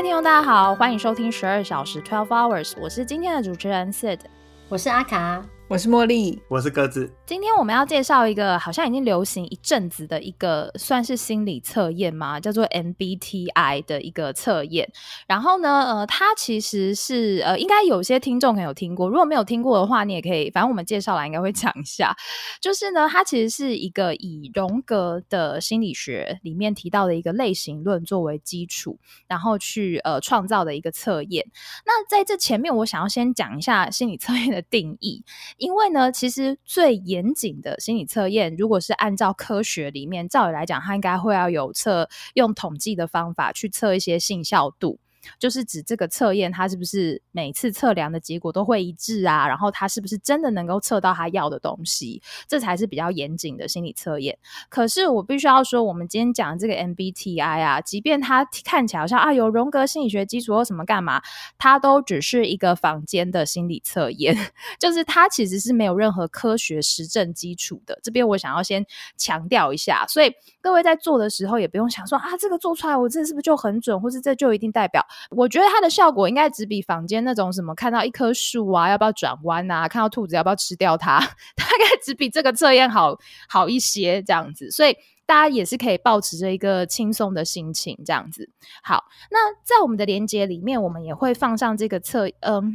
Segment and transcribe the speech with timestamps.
[0.00, 4.20] 位听众大家好，欢迎收听十二小时 Twelve Hours，我是今天的主持人 Sid，
[4.70, 5.44] 我是阿卡。
[5.70, 7.08] 我是茉莉，我是鸽子。
[7.24, 14.90] 今天我们要介绍一个好像已经流行一阵子的一个算是心理测验嘛，叫做 MBTI 的一个测验。
[15.28, 22.16] 然后呢，呃，它其实是呃，应该有些听众可能有听过，如果没有听过的话，你也可以，反正我们介绍来应该会讲一下。
[22.60, 31.46] 就是呢，它其实是一个以荣格的心理学里面提到的一个类型论作为基础，然后去呃创造的一个测验。
[31.86, 35.22] 那在这前面，我想要先讲一下心理测验的定义。
[35.60, 44.98] 因为呢，其实最严谨的心理测验，如果是按照科学里面，照理来讲，它应该会要有测用统计的方法去测一些信效度。
[45.38, 49.46] 就是指这个测验，它是不是每次测量的结果都会一致啊？
[49.46, 52.22] 然后它是不是真的能够测到他要的东西？
[52.48, 54.38] 这才是比较严谨的心理测验。
[54.68, 61.22] 可是我必须要说，我们今天讲这个 MBTI 啊，即便它看起来好像啊有荣格心理学基础或什么干嘛，
[61.58, 64.36] 它都只是一个坊间的心理测验，
[64.80, 67.98] 就是它其实是没有任何科学实证基础的。
[68.02, 68.84] 这边我想要先
[69.16, 75.04] 强调一下，所以各位在做的时候也不用想说啊，这个做出来我这是不是就很准，或是这就一定代表。
[75.30, 81.18] 我觉得它的效果应该只比房间那种什么看到一棵树啊，要不要转弯啊，看到兔子要不要吃掉它，
[81.56, 84.70] 大概只比这个测验好好一些这样子。
[84.70, 88.50] 所以大家也是可以保持着一个轻松的心情这样子。
[88.82, 92.74] 好，那在我们的连接里面，我们也会放上这个测，嗯。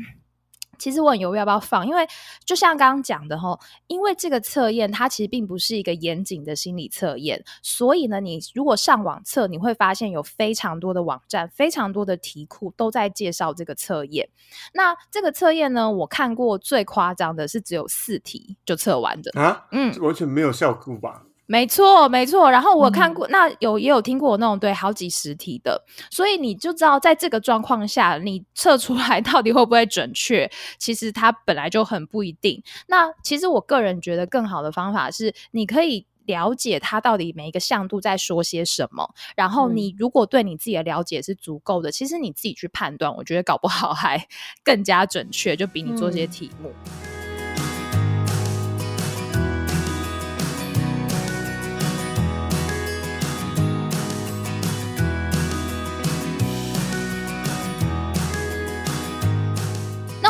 [0.77, 2.07] 其实我很犹豫要不要放，因为
[2.45, 14.29] 就像刚刚讲的哈，因为这个测验它其实并不是一个严谨的心理测验，所以呢，你如果上网测，你会发现有非常多的网站、非常多的题库都在介绍这个测验。
[14.73, 21.24] 那这个测验呢，我看过最夸张的是只有四题就测完的啊，嗯，完全没有效果吧？
[21.47, 22.49] 没错，没错。
[22.49, 32.63] 然后我看过，那有也有听过那种对好几十题的，所以你就知道，在这个状况下，你测出来到底会不会准确，其实它本来就很不一定。
[32.87, 39.13] 那其实我个人觉得，更好的方法是，你可以了解它到底每一个向度在说些什么。
[39.35, 44.27] 然后你如果对你自己的了解是足够的，其实你自己去判断，我觉得搞不好还
[44.65, 46.71] 更加准确，就比你做这些题目。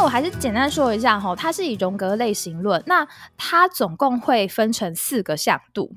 [0.05, 5.95] 我还是简单说一下哈，它是以荣格类型论，那它总共会分成四个向度。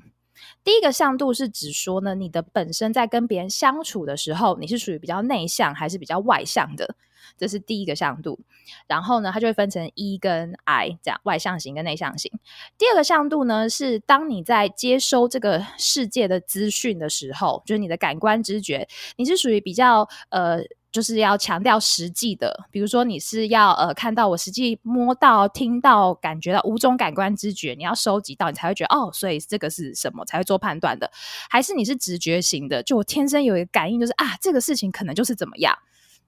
[0.63, 6.95] 第一个向度是指说呢，你的本身在跟别人相处的时候，你是属于比较内向还是比较外向的，
[7.37, 8.39] 这是第一个向度。
[8.87, 12.31] 然后呢，它就会分成 E 跟 I 这样，外向型跟内向型。
[12.79, 18.87] 第二个向度呢，是当你在接收这个世界的资讯的时候，就是你的感官知觉，
[19.17, 20.63] 你是属于比较呃。
[20.91, 31.11] 就是要强调实际的，比如说你是要呃看到我实际摸到、听到、感觉到五种感官知觉，你要收集到，你才会觉得哦，所以这个是什么才会做判断的？
[31.49, 32.81] 还是你是直觉型的？
[32.81, 35.77] 就我天生有一个感应，就是啊，这个事情可能就是怎么样？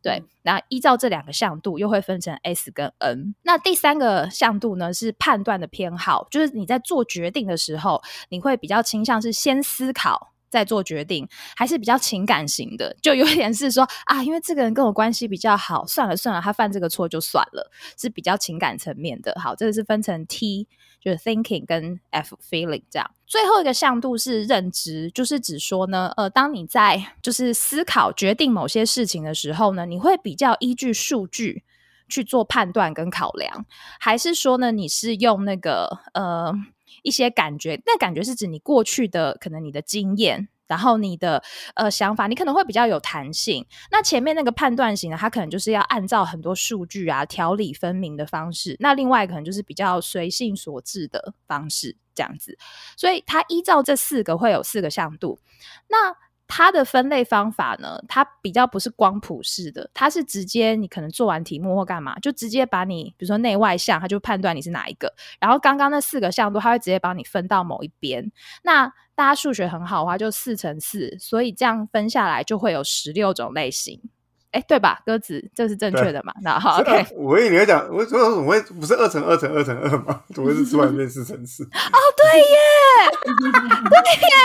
[0.04, 3.36] 对，那依照这两个向度，又会分成 S 跟 N。
[3.44, 10.34] 那第三个向度呢，是判断的偏好，就是你在做决定的时候，你会比较倾向是先思考。
[10.52, 11.26] 在做决定
[11.56, 19.34] 还是比较情感型的，就有点是说啊，因为这个人跟我关系比较好，算了算了，他犯这个错就算了，是比较情感层面的。
[19.42, 20.68] 好，这个是分成 T，
[21.00, 23.10] 就是 thinking 跟 F feeling 这样。
[23.26, 31.64] 最后一个向度是认知，就是指说呢，呃，当你在就是思考决定某些事情的时候呢，你会比较依据数据
[32.10, 33.66] 去做判断跟考量，
[34.02, 36.54] 还是说呢，你是用那个呃。
[37.02, 41.44] 一些感觉，那感觉是指你过去的可能你的经验，然后你的
[41.76, 43.66] 呃想法，你可能会比较有弹性。
[43.92, 48.76] 那前面那个判断型呢，它可能就是要按照很多数据啊，条理分明的方式。
[48.80, 52.58] 那另外可能就是比较随性所致的方式，这样子。
[52.96, 55.40] 所以它依照这四个会有四个向度。
[55.90, 56.16] 那
[56.54, 57.98] 它的分类方法呢？
[58.10, 65.12] 它比较不是光谱式的，它是直接你可能做完题目或干嘛，就直接把你，比如说内外向，它就判断你是哪一个。
[65.40, 68.30] 然后刚刚那四个向度，它会直接帮你分到某一边。
[68.64, 74.02] 那大家数学很好的话，就四乘四，所以这样分下来就会有十六种类型。
[74.52, 75.02] 哎，对吧？
[75.06, 76.34] 鸽子，这是正确的嘛？
[76.44, 77.08] 那好，OK。
[77.16, 80.22] 我以为你会讲，我说怎么会不是二乘二乘二乘二吗？
[80.36, 81.64] 怎么会是吃完面四乘四？
[81.64, 82.58] 哦，对耶，
[83.32, 84.36] 对耶，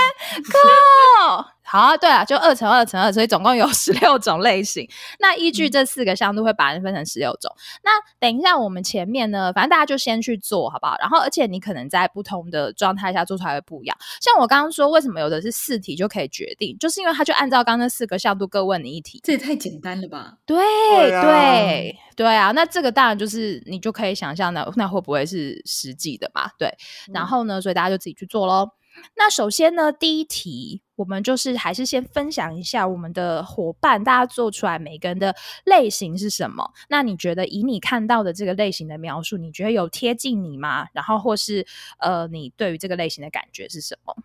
[1.26, 1.55] 靠！
[1.66, 4.88] 好啊，对啊，就二乘二乘二，所以总共有十六种类型。
[5.18, 7.52] 那依据这四个向度会把人分成十六种。
[7.82, 7.90] 那
[8.20, 10.96] 等一下我们前面呢，反正大家就先去做好不好？
[11.00, 13.96] 然后而且你可能在不同的状态下做出来会不一样。
[14.20, 19.20] 像我刚刚说，为什么有的是四题就可以决定，就是因为它就按照刚刚那四个向度各问你一题。
[19.24, 20.34] 这也太简单了吧？
[20.46, 26.48] 对对啊对对啊，那这个当然就是你就可以想象那那会不会是实际的嘛？
[26.58, 26.72] 对，
[27.12, 28.70] 然后呢，所以大家就自己去做喽。
[29.16, 35.34] 那首先呢，第一题我们就是还是先分享一下我们的伙伴，大家做出来每个人的
[35.64, 36.72] 类型是什么？
[36.88, 40.88] 那你觉得以你看到的这个类型的描述，你觉得有贴近你吗？
[40.92, 41.66] 然后或是
[41.98, 44.16] 呃，你对于这个类型的感觉是什么？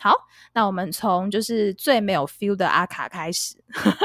[0.00, 0.12] 好，
[0.52, 3.56] 那我们从就是最没有 feel 的阿卡开始。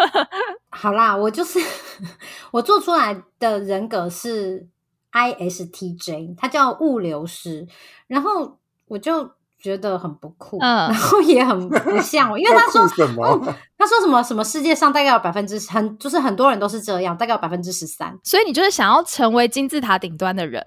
[0.69, 1.59] 好啦，我就是
[2.51, 4.67] 我做出来的人格是
[5.11, 7.67] ISTJ，它叫物流师，
[8.07, 13.25] 然后我就觉得很不酷，嗯然后也很不像我，因为他说什么？
[13.25, 18.17] 哦他说什么什么世界上大概有百分之很就是很多人都是这样，大概有百分之十三。
[18.23, 20.61] 所以你就是想要成为金字塔顶端的人，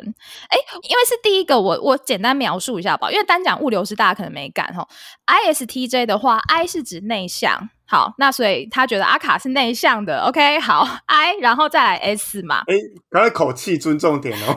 [0.51, 4.87] 哎，因为是第一个，我我简单描述一下吧，因为单讲物流是大家可能没感哈。
[5.27, 12.63] ISTJ 的话，I 是指内向，好，那所以他觉得阿卡是内向的，OK，好，I，然后再来 S 嘛。
[12.67, 12.75] 哎，
[13.11, 14.55] 他的口气尊重点哦。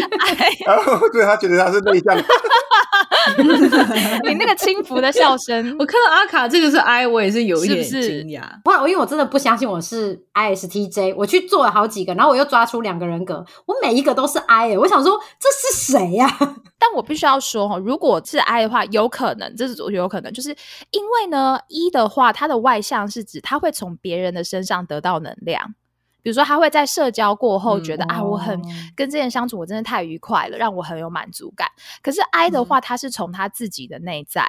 [0.66, 2.16] 然后对他觉得他是内向，
[4.24, 5.76] 你那个轻浮的笑声。
[5.78, 8.42] 我，看到阿卡这个是 I，我也是有一点惊讶。
[8.64, 16.28] 后来我因为我真的不相信我是 ISTJ，我去做了好几个，然后我又抓出两个人格，我每一个都是 I，耶我想说这是谁呀、
[16.78, 20.50] 但我必须要说哈，如果是 I 的话，有可能，这是有可能，就是
[20.90, 25.74] 因为呢，一的话，它的外向是指他会从别人的身上得到能量，
[26.22, 28.62] 比如说他会在社交过后觉得、嗯啊，我很哦
[28.94, 31.68] 跟这些人相处，我真的太愉快了，让我很有满足感。
[32.02, 34.48] 可是 I 的话，他是从他自己的内在。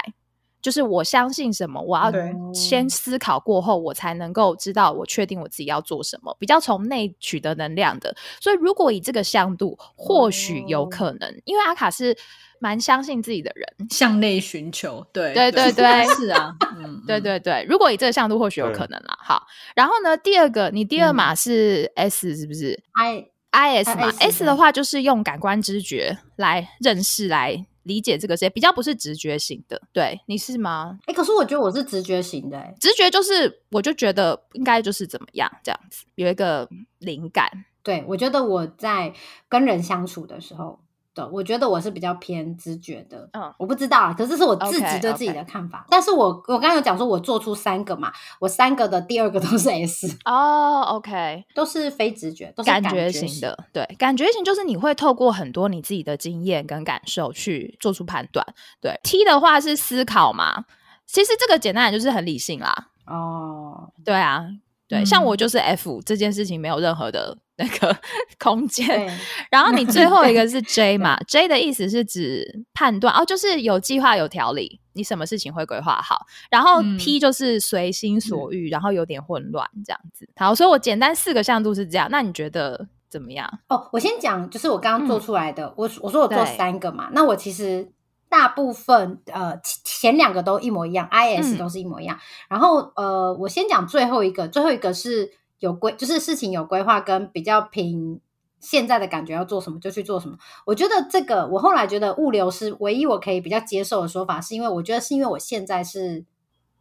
[0.61, 2.11] 就是我相信什么，我要
[2.53, 8.15] 先思考过后，我才能够知道我确定我自己要做什么，比较从内取得能量的。
[8.39, 12.15] 所以如果以这个向度，或许有哦可能，因为阿卡是
[12.59, 19.17] 蛮相信自己的人，向内寻求，对对对对是啊，嗯， 对嗯，对对，如果以这个向度，或许有可能啦。
[19.23, 29.81] 好，然后呢，第二个，你第二嗯码是 S 是不是 I？I S 嘛，S 的话就是用感官知觉来认识、来理解这个世界，比较不是直觉型的。
[29.91, 30.99] 对，你是吗？
[31.05, 36.67] 哎、可是我觉得我是直觉型的、哎，直觉就是，我就觉得应该就是怎么样这样子，有一个
[36.99, 37.65] 灵感。
[37.83, 39.13] 对我觉得我在
[39.49, 40.79] 跟人相处的时候。
[41.13, 45.85] 的，我觉得我是比较偏直觉的，嗯我不知道啊，可是是我自己对自己的看法。
[45.89, 53.41] 但是我我刚才有讲说，我做出三个嘛，我三个的第二个都是 S，哦，OK，都是非直觉，都是感觉觉型。
[53.41, 58.45] 的，对，感觉型就是你会透过很多你自己的经验跟感受去做出判断。
[58.79, 60.65] 对，T 的话是思考嘛，
[61.05, 62.89] 其实这个简单点就是很理性啦。
[63.05, 64.45] 哦，对啊，
[64.87, 67.95] 对，嗯像我就是 F 这件事情没有任何的那个
[68.39, 69.09] 空间。
[69.49, 76.25] 然后你最后一个是 J 嘛，J 的意思是指判断哦，就是有计划有条理，你什么事情会规划好。
[76.49, 80.27] 然后嗯 P 就是随心所欲，然后有点混乱这样子。
[80.35, 83.59] 好，所以我简单四个向度是这样，那你觉得怎么样？
[83.69, 87.91] 哦，我先讲，就是我刚刚做出来的，我我说我做三个嘛，那我其实
[88.29, 92.17] 大部分呃前前两个都一模一样，IS 嗯都是一模一样。
[92.49, 95.31] 然后呃，我先讲最后一个，最后一个是
[95.61, 98.19] 有规，就是事情有规划跟比较凭
[98.59, 100.37] 现在的感觉要做什么就去做什么。
[100.65, 106.25] 我觉得这个，我后来觉得物流是唯一我可以比较接受的说法，是因为我觉得是因为我现在是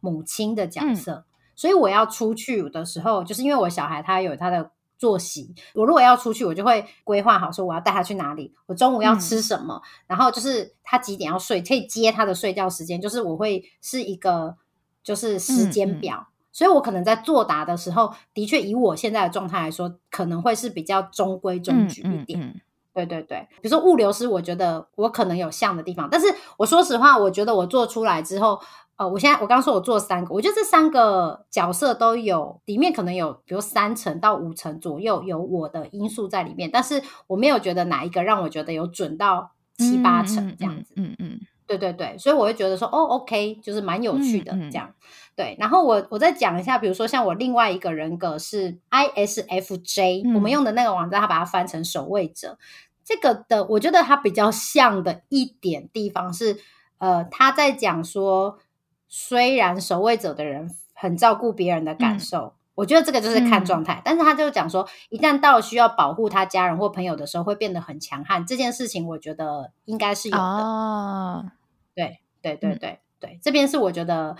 [0.01, 1.23] 母亲的角嗯色，
[1.55, 4.71] 所以我要出去的时候，就是因为我小孩他有他的。
[5.01, 14.57] 作息，我如果要出去，我就会规划好说我要带他去哪里，我中午要吃什么，然后就是他几点要睡，可以接他的睡觉时间，就是我会是一个
[15.03, 16.27] 就是时间表。
[16.51, 22.39] 所以我可能在作答的时候，的确以我现在的状态来说，可能会是比较中规中矩一点。
[22.41, 22.59] 嗯
[22.93, 26.27] 对对对，比如说物流师，我觉得我可能有像的地方，但是
[26.57, 28.59] 我说实话，我觉得我做出来之后，
[28.97, 40.93] 呃，我现在我刚刚说我做三个，我觉得这三个角色都有里面可能有，比如三成到五成左右有我的因素在里面，但是我没有觉得哪一个让我觉得有准到七八成这样子。
[40.97, 44.93] 嗯嗯对对对，所以我会觉得说，哦，OK，就是蛮有趣的这样。
[45.35, 52.57] 对，然后我我再讲一下，比如说像我另外一个人格是 ISFJ，、嗯我们用的那个网站，它把它翻成守卫者。
[53.03, 56.57] 这个的，我觉得它比较像的一点地方是，
[56.99, 58.59] 呃，他在讲说，
[59.07, 62.53] 虽然守卫者的人很照顾别人的感嗯受。
[62.73, 68.45] 我觉得这个就是看嗯状态，但是他就讲说，一旦到了需要保护他家人或朋友的时候，会变得很强悍。
[68.45, 70.63] 这件事情，我觉得应该是有嗯的。
[70.63, 71.45] 哦，
[71.93, 74.35] 对对对嗯对对，这边是我觉得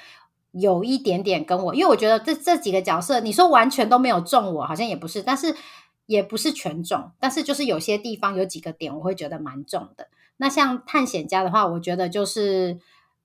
[0.51, 5.55] 有一点点跟我，因为我觉得这这几个角色，你说完全都没有中我，好像也不是，但是
[6.05, 10.07] 也不是全中，但是就是有些地方有几个点我会觉得蛮重的。
[10.37, 12.79] 那像探险家的话，我觉得就是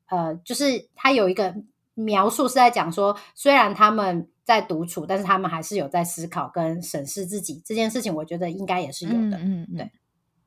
[0.09, 1.54] 呃，就是他有一个
[1.95, 9.38] 描述是在讲说，虽然他们在独处，但是他们还是有在思考跟审视自己这件事情，我觉得应该也是有的。
[9.38, 9.90] 嗯嗯对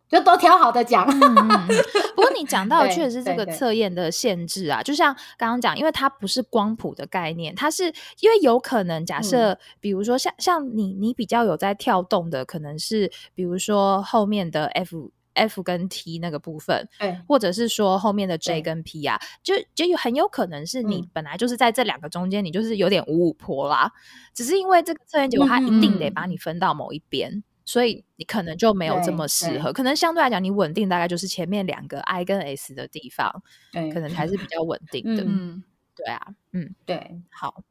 [0.08, 1.06] 就都挑好的讲。
[1.08, 1.68] 嗯
[2.38, 7.86] 你讲到确实是这个测验的限制啊，就像刚刚讲，因为它不是光谱的概念，它是
[8.20, 15.12] 因为有可能假设，比如说像像你你比较有在跳动的，可能是比如说后面的 F。
[15.36, 17.18] F 跟 T 那个部分，对。
[17.26, 21.10] 或者是说后面的 J 跟 P 啊，就就有很有可能是你嗯。
[21.14, 23.90] 本来就是在这两个中间，你就是有点五五坡啦，
[24.34, 26.14] 只是因为这个测验结果它一定得嗯。
[26.14, 29.72] 把你分到某一边，所以你可能就没有这么适合。
[29.72, 35.24] 可能相对来讲，你稳定大概就是前面两个 I 跟 S 的地方，对，可能还是比较稳定的。
[35.24, 35.64] 嗯嗯，
[35.96, 37.62] 对啊，嗯，对好。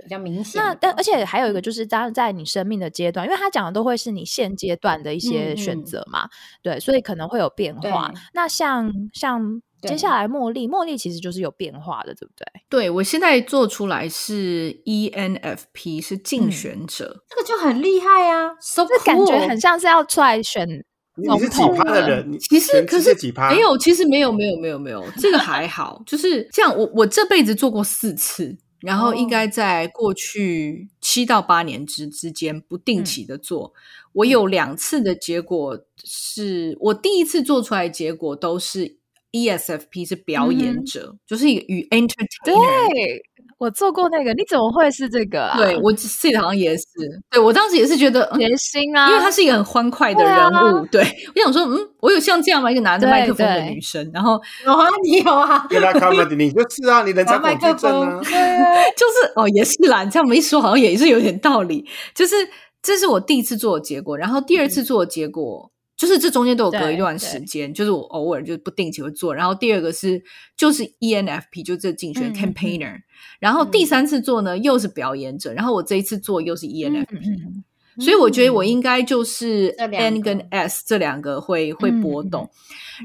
[0.00, 0.62] 比较明显。
[0.62, 6.28] 那但而且还有一个就是，当然在你生命的阶段，因为他讲的都会是你现阶段的一些选择嘛，
[6.62, 8.14] 对，所以可能会有变化。
[8.32, 12.46] 那像像接下来茉莉，茉莉其实就是有变化的，对不对？
[12.68, 17.22] 对我现在做出来是 E ENFP，是竞嗯选者。
[17.28, 20.66] 这个就很厉害啊，so 这感觉很像是要出来选
[21.14, 22.32] 你是几总统趴的人？
[22.32, 23.50] 你其实可是几趴？
[23.50, 26.76] 没有，其实没有，没有，没有，没有，这个还好，就是这样。
[26.76, 33.72] 我我这辈子做过四次，然后应该在过去七到八年之之间不定期的做。
[34.12, 38.97] 我有两次的结果是我第一次做出来的结果都是 E
[39.32, 42.44] ESFP 是表演者，就是一个与 entertainer。
[42.44, 43.22] 对，
[43.58, 45.58] 我做过那个，你怎么会是这个啊？
[45.58, 46.84] 对我记得好像也是，
[47.30, 51.02] 对我当时也是觉得，嗯决心啊，因为他是一个很欢快的人物，对
[51.34, 52.70] 我想说，嗯，我有像这样吗？
[52.70, 58.24] 一个拿着对麦克风的女生，然后有 啊，你有啊， 原来 comedy 你就是啊，你人才拿麦恐惧症啊克风，。
[58.24, 61.84] 对啊， 就是哦，也是啦，你这么一说，好像也是有点道理。
[62.14, 62.34] 就是
[62.80, 69.34] 这是我第一次做的结果，然后第二次做的结果，就是这中间都有隔一段时间，就是我偶尔就不定期会做。
[69.34, 70.22] 然后第二个是
[70.56, 73.00] 就是 E ENFP，就这竞选 campaigner，、
[73.40, 77.04] 然后第三次做呢又是表演者，然后我这一次做又是 E ENFP。
[77.10, 77.64] 嗯。
[78.00, 82.48] 所以我觉得我应该就是 N 跟 S 这两个会会嗯波动，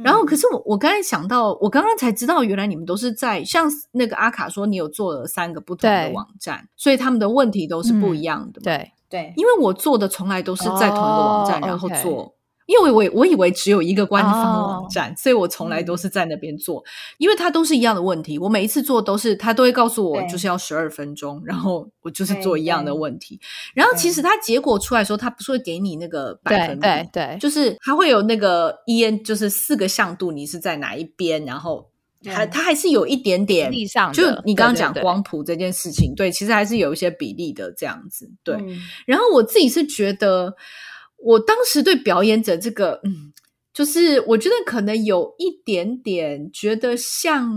[0.03, 6.13] 然后可是我我刚才想到，我刚刚才知道，原来你们都是在像那个阿卡说，你有做了三个不同的对。
[6.13, 8.65] 网站，所以他们的问题都是不一样的嘛。
[8.65, 12.35] 对，对，因为我做的从来都是在同一个网站，哦然后做。
[12.65, 16.83] 因为我我以为只有一个官方网哦站，所以我从来都是在那边做，
[17.17, 18.39] 因为它都是一样的问题。
[18.39, 23.39] 我每一次做都是，他都会告诉我就是要十二分钟，然后我就是做一样的对问题。
[23.73, 31.89] 然后其对实它结果出来的时候，它不是会给你那个百分比，对对，就是它会有那个 E N，就是四个向度，你是在哪一边，然后
[32.25, 33.69] 还对它还是有一点点
[34.13, 38.55] 就你刚刚讲光谱这件事情，对，其实还是有一些比例的这样子，对。
[38.55, 40.55] 嗯然后我自己是觉得，
[41.23, 43.33] 我当时对表演者这个，嗯，
[43.73, 47.51] 就是我觉得可能有一点点觉得像，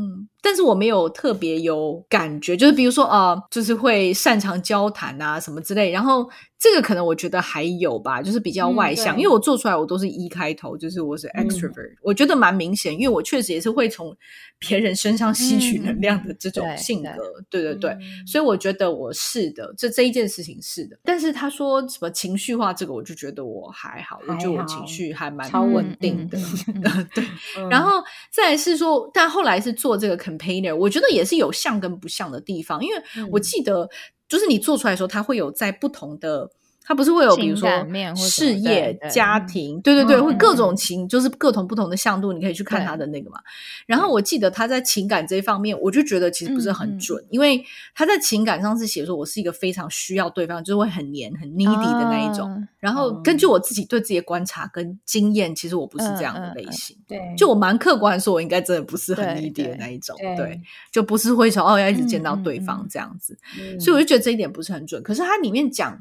[0.47, 5.91] 但是我没有特别有感觉，就是比如说啊、呃就是会擅长交谈啊什么之类。
[5.91, 14.17] 然后这个可能我觉得还有吧，就是比较嗯外向，对因为我做出来我都是一开头，就是我是嗯 extrovert，、我觉得蛮明显，因为我确实也是会从
[14.61, 17.91] 别人身上吸取嗯能量的这种性对格，对对对。
[17.91, 20.97] 嗯所以我觉得我是的，这这一件事情是的。
[21.05, 26.91] 但是他说什么情绪化，这个我就觉得我还好，我还觉得我情绪还蛮超稳稳定定的。
[27.15, 27.25] 对，
[27.59, 27.91] 嗯然后
[28.31, 33.89] 再来是说，但后来是做这个 campaigner，我觉得也是有像跟不像的地方，因为我嗯记得
[34.29, 36.51] 就是你做出来的时候，它会有在不同的。
[36.89, 43.41] 它不是会有，比如情说事业家嗯庭，对对对，嗯会各种嗯情，就是各种不同的向度，你可以去看他的那个嘛。
[43.87, 52.49] 然后我记得他在情感这一方面，我就觉得其实不是很准，因为他在情感上是写说我是一个非常需要对方，就是会很黏、很 needy 的那一种。
[52.49, 56.97] 啊然后嗯根据我自己对自己的观察跟经验，其实我不是这样的类型。
[57.09, 60.61] 对，就我蛮客观地说，我应该真的不是很对 needy 的那一种，对对，
[60.93, 65.03] 就不是会说哦要一直见到对方嗯这样子，嗯所以我就觉得这一点不是很准。
[65.03, 65.99] 可是它里面讲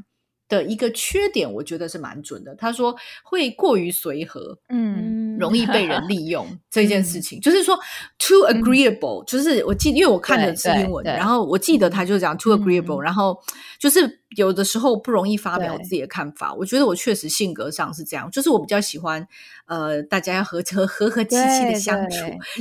[0.47, 2.53] 的一个缺点，我觉得是蛮准的。
[2.55, 7.77] 他说会过于随和，嗯，容易被人 利用这件事情，就是说
[8.19, 13.37] too agreeable，、就是我记，因为我看的是英文，然后我记得他就讲 too 嗯 agreeable，、然后
[13.79, 16.53] 就是有的时候不容易发表对自己的看法。
[16.53, 19.27] 我觉得我确实性格上是这样，就是我比较喜欢
[19.67, 22.17] 呃大家要和和和和气气的相处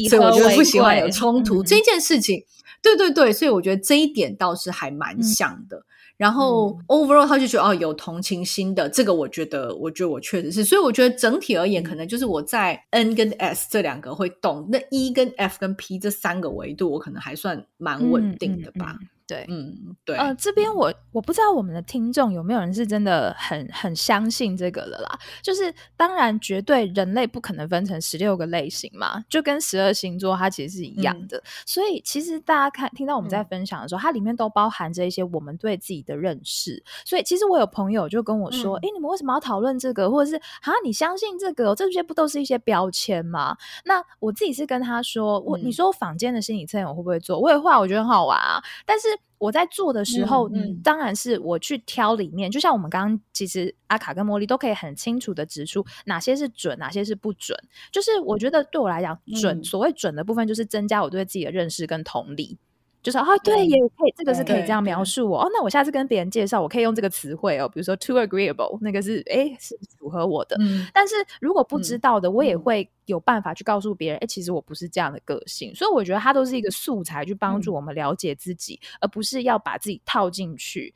[0.09, 2.45] 所以我觉得不喜欢有冲突、嗯这件事情。
[2.83, 5.87] 对对对，所以我觉得这一点倒是还蛮嗯像的。
[6.16, 18.97] 然后 overall 他就觉得哦有同情心的，这个我觉得，我觉得我确实是，所以我觉得整体而言，可能就是我在 N 跟 S 这两个会动，那 E 跟 F 跟 P 这三个维度，我可能还算蛮稳定的吧。
[18.99, 25.19] 嗯嗯嗯对，嗯，对，呃，这边我我不知道我们的听众有没有人是真的很很相信这个的啦。
[25.43, 31.43] 就是当然，绝对人类不可能分成十六个类型嘛，就跟十二星座它其实是一样的。
[31.64, 36.83] 所以其实大家看听到我们在分享的时候，它里面都包含着一些我们对自己的认识。
[37.07, 40.11] 所以其实我有朋友就跟我说：“哎、你们为什么要讨论这个？
[40.11, 41.75] 或者是啊，你相信这个？
[41.75, 47.38] 这些不都是一些标签吗？”那我自己是跟他说：“我、你嗯说坊间的心理测验我会不会做？
[47.38, 48.62] 我也会啊，我觉得很好玩啊。
[48.85, 57.59] 但是我在做的时候，嗯嗯当然是我去挑里面，就像我们刚刚其实阿卡跟茉莉都可以很清楚的指出哪些是准，哪些是不准。
[57.92, 62.59] 就是我觉得对我来讲，准、嗯所谓准的部分，就是增加我对自己的认识跟同理。
[63.04, 65.50] 就是啊，对，也可以，这个是可以这样描述我哦。
[65.52, 70.56] 那我下次跟别人介绍，我可以用这个词汇哦，比如说 too agreeable，那个是诶是符合我的。
[70.58, 80.94] 嗯但是如果不知嗯道的，我也嗯会有办法去告诉别人，哎、其实我不是这样的个性，所以我觉得它都是一个素材，去帮助嗯我们了解自己，而不是要把自己套进去。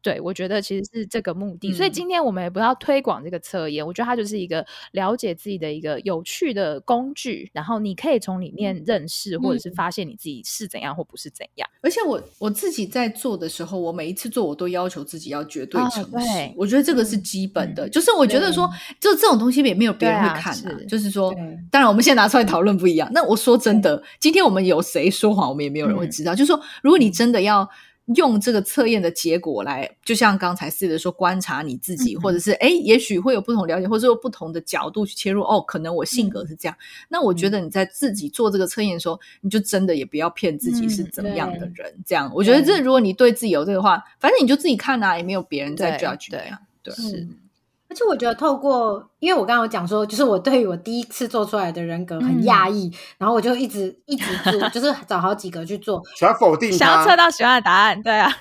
[0.00, 11.68] 对，我觉得其实是这个目的，所以嗯今天我们也不要推广这个测验，我觉得它就是一个了解自己的一个有趣的工具，然后你可以从里面认识，或者是嗯发现你自己是怎样或不是怎样。
[11.80, 16.10] 而且我我自己在做的时候，我每一次做，我都要求自己要绝对哦诚实。
[16.10, 18.68] 对我觉得这个是嗯基本的，嗯就是我觉得说，
[19.00, 20.56] 就这种东西也没有别人会看啊。
[20.56, 21.34] 是就是说，
[21.70, 23.10] 当然我们现在拿出来讨论不一样。
[23.12, 26.34] 那我说真的，今天我们有谁说谎，我们也没有人会嗯知道。
[26.34, 27.68] 就是说，如果你真的要。
[28.14, 35.42] 用这个测验的结果来，就像刚才似的说，观察你自己，嗯或者是哎，也许会有不同了解，或者说不同的角度去切入。
[35.42, 36.76] 哦，可能我性格是这样。
[37.08, 41.94] 那我觉得你在自己做这个测验的时候，你就真的也不要骗自己是嗯怎么样的对人。
[42.06, 46.40] 这样，我觉得这如果你对自己有这个话，反正你就自己看啊，也没有别人在对 judge 你对
[46.82, 46.94] 对。
[46.94, 47.47] 对，是嗯而
[47.98, 56.00] 且我觉得透过，因为我刚刚有讲说，就是我对于我第一次做出来的人格很嗯讶异，然后我就一直一直做，就是找好几个去做。
[56.14, 58.32] 想要否定想要测，到喜欢的答案，对啊，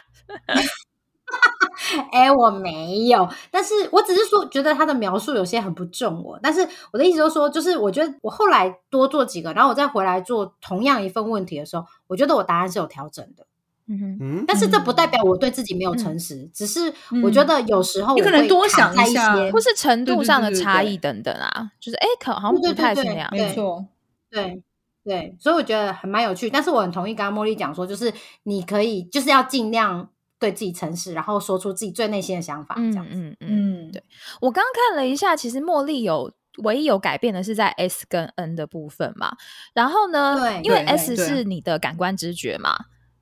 [2.11, 6.39] 哎，我没有，但是我只是说觉得他的描述有些很不中我。
[6.43, 13.45] 但是我的意思就是说，就是我觉得我后来多做几个，然后我再回来做同样一份问题的时候，我觉得我答案是有调整的。
[13.87, 23.29] 嗯但是这不代表我对自己没有诚实，只是我觉得有时候你可能多想一下些或是程度上的差异等等啊，就是哎，可好像不太是对那样。
[23.31, 23.85] 没错。
[24.29, 24.61] 对
[25.05, 26.49] 对，所以我觉得很蛮有趣。
[26.49, 33.11] 但是我很同意刚刚茉莉讲说，就是你可以就是要尽量对自己诚实，然后说出自己最内心的想法，这嗯样子。
[33.13, 34.03] 嗯嗯，嗯，对
[34.41, 39.31] 我刚刚看了一下，其实茉莉有唯一有改变的是在 S 跟 N 的部分嘛。
[39.73, 42.75] 然后呢，因为 S 是你的感官知觉嘛，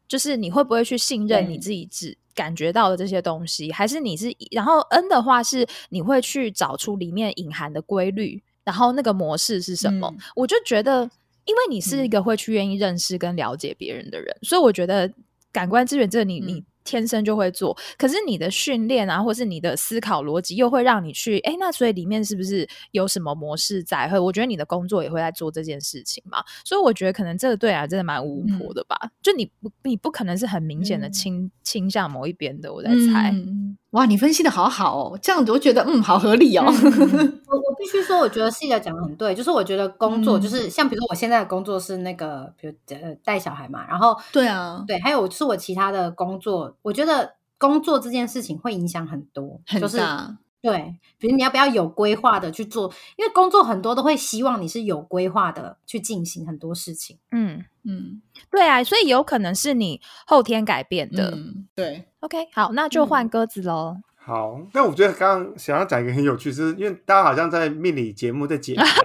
[0.07, 4.35] 就是你会不会去信任你自己只感觉到的这些东西，还是你是？
[4.51, 10.07] 然后 N 的话是你会去找出里面隐含的规律，然后那个模式是什么？
[10.11, 11.09] 嗯我就觉得，
[11.45, 15.11] 因为你是一个会去愿意认识跟了解别人的人，所以我觉得
[15.51, 24.07] 感官资源这个你、你嗯天生就会做，可是你的训练啊，或是你的思考逻辑，又会让你去，哎，那所以里面是不是有什么模式在？
[24.07, 28.95] 会我觉得你的工作也会在做这件事情嘛，所以我觉得可能这个对啊，真的蛮五五婆的吧？
[29.21, 33.31] 就你不你不可能是很明显的嗯倾、倾向某一边的，我在猜。
[33.31, 36.65] 嗯哇，你分析的好好哦，这样子我觉得嗯，好合理哦。
[36.67, 50.37] 嗯 我我必须说，我觉得细的讲的很对，就是我觉得工作、嗯就是像比如说我现在的工作是那个，比如呃带小孩嘛，然后对啊，对，还有是我其他的工作，我觉得工作这件事情会影响很多，很就是大。
[50.65, 57.19] 对，比如你要不要有规划的去做，因为工作很多都会希望你是有规划的去进行很多事情。
[57.29, 61.29] 嗯，嗯对啊，所以有可能是你后天改变的。
[61.35, 63.97] 嗯，对，OK，好，那就换鸽子喽。
[64.15, 68.87] 好，那我觉得刚刚想要讲一个很有趣，是因为大家好像在命理节目在解盘。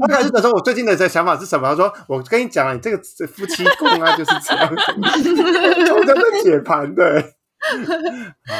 [0.00, 1.68] 他开始的时候，我最近的这想法是什么？
[1.68, 4.92] 他说：“我跟你讲了，你这个夫妻共啊，就是这样子，
[5.92, 7.34] 我在那解盘对。
[8.44, 8.54] 好，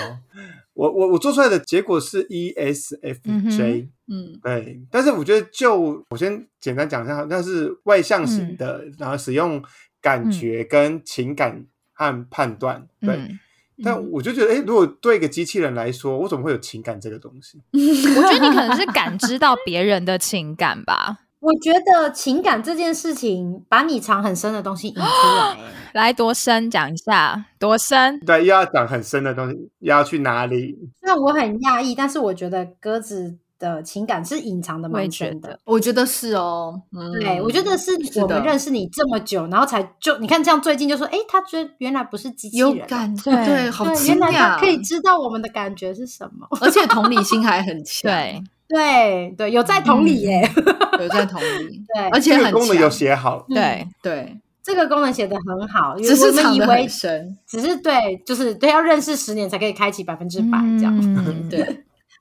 [0.75, 9.63] 我我我做出来的结果是 E ESFJ，、嗯对，但是我觉得就我先简单讲一下，那是外向型的，然后使用
[10.03, 13.15] 感觉跟情感和判断，对。
[13.15, 13.39] 嗯，
[13.83, 17.61] 但我就觉得，哎，如果对一个机器人来说，我怎么会有情感这个东西？
[17.73, 21.19] 我觉得你可能是感知到别人的情感吧。
[21.45, 25.57] 我觉得情感这件事情，把你藏很深的东西引出来。
[25.93, 28.19] 来，多深讲一下，多深？
[28.21, 30.75] 对，又要讲很深的东西，又要去哪里？
[31.01, 35.61] 虽然我很讶异，但是我觉得鸽子的情感是隐藏的蛮深的。
[35.65, 36.81] 我觉得是哦。
[36.97, 46.49] 嗯对，我觉得是我们认识你这么久，然后才就你看这样最近就说，哎，他觉得原来不是机器人啊，有感觉，对对，好对，惊原来他讶，可以知道我们的感觉是什么。
[46.63, 48.43] 而且同理心还很强， 对，
[48.75, 50.43] 对对，有在同理耶。
[51.01, 57.37] 有在同理， 对而且很能有强写好，对，对，这个功能写的很好，只是我们以为很深。
[57.47, 60.97] 只是对，就是对，要认识十年才可以开启百分之百这样。
[61.01, 61.61] 嗯 对，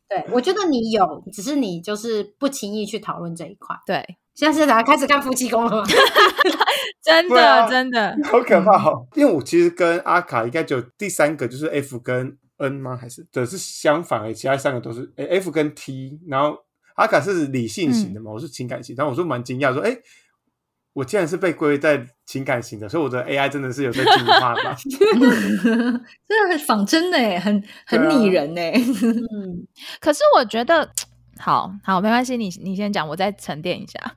[0.10, 3.76] 对，我觉得你有，只是你就是不轻易去讨论这一块。
[3.86, 5.88] 对，现在是大家开始看夫妻宫了吗？
[7.04, 9.06] 真的真的，好可怕哦！
[9.14, 12.96] 因为我其实跟阿卡应该就第三个就是 F 跟 N 吗？
[12.96, 16.58] 还是的是相反而其他三个都是诶 F 跟 T，然后
[16.96, 19.98] 阿卡是理性型的嘛，我是情感型，然后我说蛮惊讶，说哎，
[20.94, 24.76] 我竟然是被归类在情感型的，所以我的 AI 真的是有在进化吧？
[26.28, 28.62] 真的很仿真呢，很很对啊拟人呢。
[28.72, 29.68] 嗯，
[30.00, 30.90] 可是我觉得，
[31.40, 34.16] 好好没关系，你你先讲，我再沉淀一下。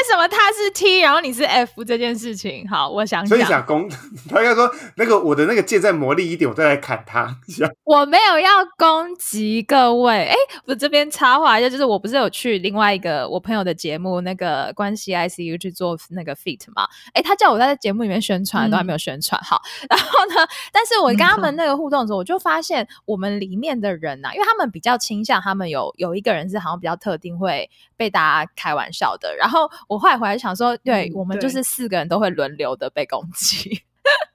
[0.00, 2.66] 为什么他是 T，然后你是 F 这件事情？
[2.66, 3.86] 好，我想所以想，想 攻
[4.30, 7.68] 他应该说那个我的那个剑再磨砺一点，我再来砍他一下。
[7.84, 10.24] 我没有要攻击各位。
[10.28, 10.34] 哎，
[10.64, 16.88] 我这边插话一下，就是我不是有去另外一个我朋友的节目那个关系 ICU 去做那个 fit 嘛？
[17.12, 19.60] 哎，他叫我在节目里面宣传，都还没有宣传好。
[19.90, 29.36] 然后呢，但是我跟他们那个互动的时候，我就发现我们里面的人呐、啊，因为他们比较倾向，他们有有一个人是好像比较特定会被大家开玩笑的。
[29.36, 33.82] 然后我后来回来想说，对、嗯我们就是四个人都会轮流的被攻击，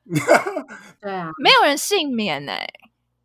[1.02, 2.68] 对啊，没有人幸免哎、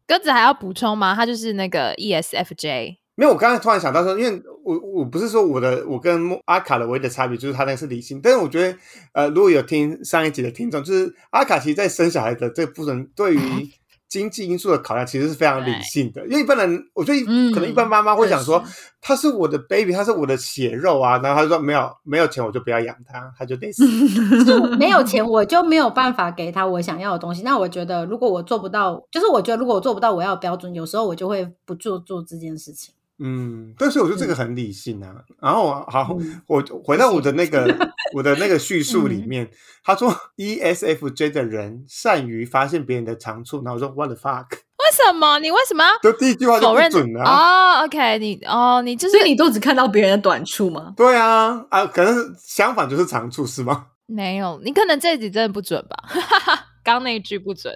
[0.06, 1.12] 鸽子还要补充吗？
[1.12, 8.78] 他就是那个 E ESFJ，没有，我刚才突然想到说，因为我我不是说我的我跟阿卡的唯一的差别就是他那个是理性，但是我觉得
[9.12, 13.40] 呃，如果有听上一集的听众，就是阿卡其实在生小孩的这个部分，对于
[14.10, 18.66] 经济因素的考量其实是非常理性的，因为一般人我觉得嗯可能一般妈妈会想说确，
[19.00, 23.84] 他是我的 baby，他是我的血肉啊，然后他就说没有没有钱我就不要养他，他就得死。
[24.76, 27.42] 没有钱我就没有办法给他我想要的东西。
[27.42, 32.92] 那我觉得，如果我做不到，就是我觉得如果我做不到我要的标准，有时候我就会不做做这件事情。
[33.22, 35.14] 嗯，但是我觉得这个很理性啊。
[35.40, 37.66] 然后好，嗯我回到我的那个
[38.16, 39.48] 我的那个叙述里面，
[39.84, 44.46] 他说 E ESFJ 的人善于发现别人的长处，然后我说 What the fuck？
[44.50, 45.38] 为什么？
[45.38, 47.80] 你为什么就第一句话就不准啊。
[47.80, 50.94] 哦，OK，你哦，你就是所以你都只看到别人的短处吗？
[50.96, 53.86] 对啊，啊，可能是相反就是长处是吗？
[54.06, 55.96] 没有，你可能这一集真的不准吧？
[56.82, 57.72] 刚那一句不准。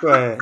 [0.00, 0.36] 对，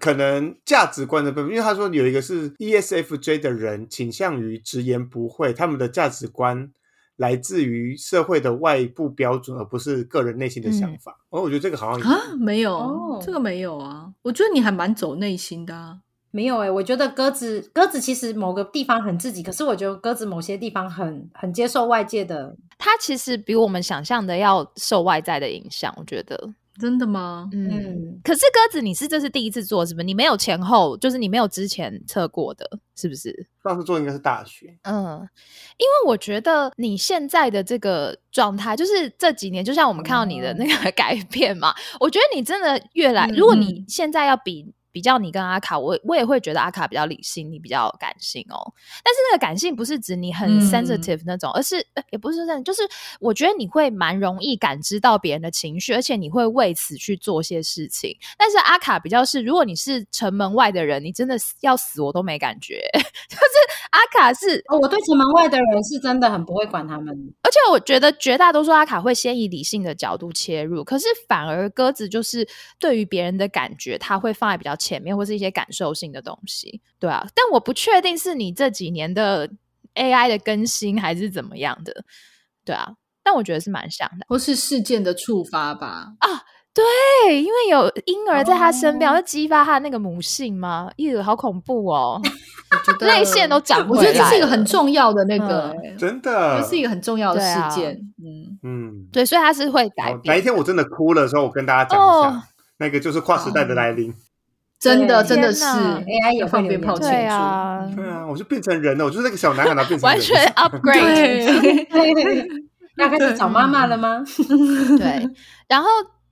[0.00, 6.70] 可能价值观的部分，因为他说有一个是 E ESFJ 的人倾向于直言不讳，他们的价值观
[7.16, 11.18] 来自于社会的外部标准，而不是个人内心的想法。
[11.30, 14.12] 哦，我觉得这个好像啊，没有，哦这个没有啊。
[14.22, 15.98] 我觉得你还蛮走内心的啊。
[16.30, 22.54] 没有诶、我觉得鸽子鸽子其实某个地方很自己，可是我觉得鸽子某些地方很很接受外界的。
[22.76, 27.48] 它其实比我们想象的要受外在的影响，我觉得，真的吗？
[27.52, 27.68] 嗯。
[27.70, 30.04] 嗯，可是鸽子，你是这是第一次做，是不是？
[30.04, 33.48] 你没有前后，就是你没有之前测过的，是不是？
[33.62, 34.78] 上次做应该是大学。
[34.82, 35.28] 嗯，
[35.76, 44.72] 因为我觉得你现在的这个状态，就是这几年，就像我们看到你的那个改变嘛，我觉得你真的越来，嗯如果你现在要比。
[44.92, 48.72] 比较你跟阿卡，我我也会觉得阿卡比较理性，你比较感性哦。
[49.04, 52.82] 但是那个感性不是指你很嗯 sensitive 那种，而是、呃也不是这样，就是
[53.20, 58.16] 我觉得你会蛮容易感知到别人的情绪，而且你会为此去做些事情。
[58.38, 62.80] 但是阿卡比较是，如果你是城门外的人，你真的是要死我都没感觉。
[63.28, 63.42] 就是
[63.90, 67.14] 阿卡是哦，我对城门外的人是真的很不会管他们。
[67.42, 72.48] 而且我觉得绝大多数阿卡会先以理性的角度切入，可是反而鸽子就是
[72.78, 77.26] 对于别人的感觉，他会放在比较前面，或是一些感受性的东西，对啊。
[77.34, 79.48] 但我不确定是你这几年的
[79.94, 82.04] AI 的更新还是怎么样的，
[82.64, 82.94] 对啊。
[83.22, 86.14] 但我觉得是蛮像的或是事件的触发吧？
[86.20, 86.28] 啊
[86.72, 90.88] 对，因为有婴儿在他身边，哦会激发他那个母性吗？
[90.96, 92.20] 咦，好恐怖哦！
[92.70, 97.98] 我觉得 泪腺都长我觉得这是一个很重要的那个，真的这是一个很重要的事件。
[98.24, 100.32] 嗯，嗯，对，所以他是会改变。
[100.32, 102.42] 哪一天我真的哭了的时候，我跟大家讲一下，哦
[102.78, 104.14] 那个就是跨时代的来临。
[104.80, 107.34] 真的真的是 AI 也会放鞭留言对炮庆祝。
[107.34, 111.88] 啊，对啊，我就变成人了，我就是那个小男孩，然后变成完全 upgrade。
[111.90, 112.48] 对，
[112.96, 114.24] 要开始找妈妈了吗？
[114.98, 115.28] 对，
[115.68, 115.88] 然后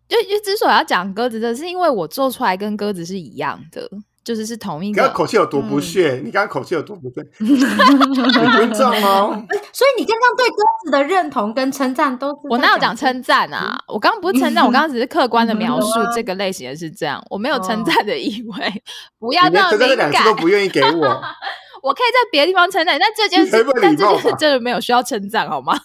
[0.09, 3.89] 就就之所以要讲鸽子，这是因为我做出来跟鸽子是一样的，
[4.27, 5.15] 就是是同一个你刚刚。
[5.15, 6.21] 口气有多不屑？
[6.25, 7.25] 你刚刚口气有多不对？
[7.39, 9.41] 你尊重哦。
[9.73, 13.07] 所以你刚刚对鸽子的认同跟称赞都是我哪有讲称？
[13.07, 13.79] 称赞啊？
[13.87, 18.83] 我刚刚不是称赞，我刚刚只是客观的描述这个类型的是这样，我没有哦称赞的意味。
[19.21, 20.91] 不要你连那么敏感都不愿意给我，
[21.85, 25.79] 我可以在别的地方称赞，但这件事但这件事真的没有需要称赞，好吗？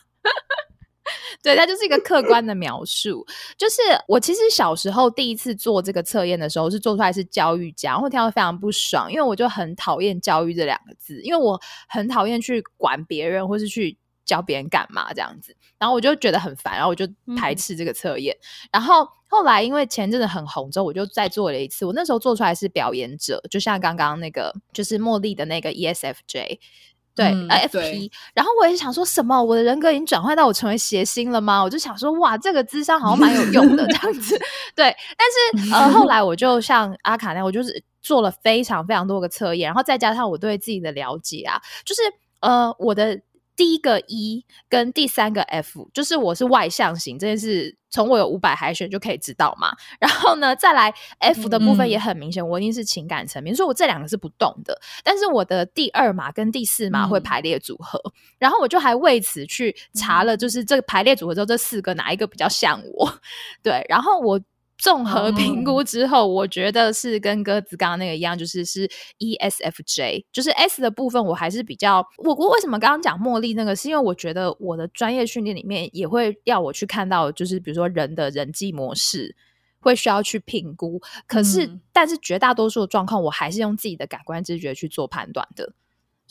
[1.44, 3.26] 对，它就是一个客观的描述。
[3.58, 18.38] 就是我其实小时候第一次做这个测验的时候，是做出来是教育家，然后听到非常不爽，因为我就很讨厌教育这两个字，因为我很讨厌去管别人或是去教别人干嘛这样子，然后我就觉得很烦，然后我就排斥这个测验。
[18.72, 21.86] 然后后来因为前阵子很红之后，我就再做了一次。
[21.86, 26.60] 我那时候做出来是表演者，就像刚刚那个就是茉莉的那个 ESFJ。
[27.14, 31.62] 对，FP，然后我也想说什么，我的人格已经转换到我成为谐星了吗？
[31.62, 34.40] 我就想说，哇，这个智商好像蛮有用的这样子。
[34.76, 42.02] 对，但是呃， 后来我就像阿卡那样，我就是做了非常非常多个测验，然后再加上我对自己的了解啊，就是
[42.40, 43.20] 呃，我的
[43.56, 49.76] 第一个 E 跟第三个 F，就是我是外向型，这件事从我有五百海选就可以知道嘛。
[50.00, 54.80] 然后呢，再来 F 的部分也很明显，我一定是情感层面，所以我这两个是不动的。
[55.04, 58.02] 但是我的第二码跟第四码会嗯排列组合，
[58.40, 63.20] 然后我就还为此去查了，就是这个排列组合之后，这四个哪一个比较像我？
[63.62, 64.40] 对，然后我。
[64.82, 68.90] 综合评估之后，我觉得是跟鸽子刚刚那个一样，就是是
[69.20, 79.36] E ESFJ，就是 S 的部分，我还是比较我我为什么刚刚讲茉莉那个，是因为我觉得我的专业训练里面也会要我去看到，就是比如说人的人际模式。
[79.84, 81.82] 会需要去评估，可是、嗯。
[81.92, 85.74] 但是绝大多数的状况，我还是用自己的感官知觉去做判断的，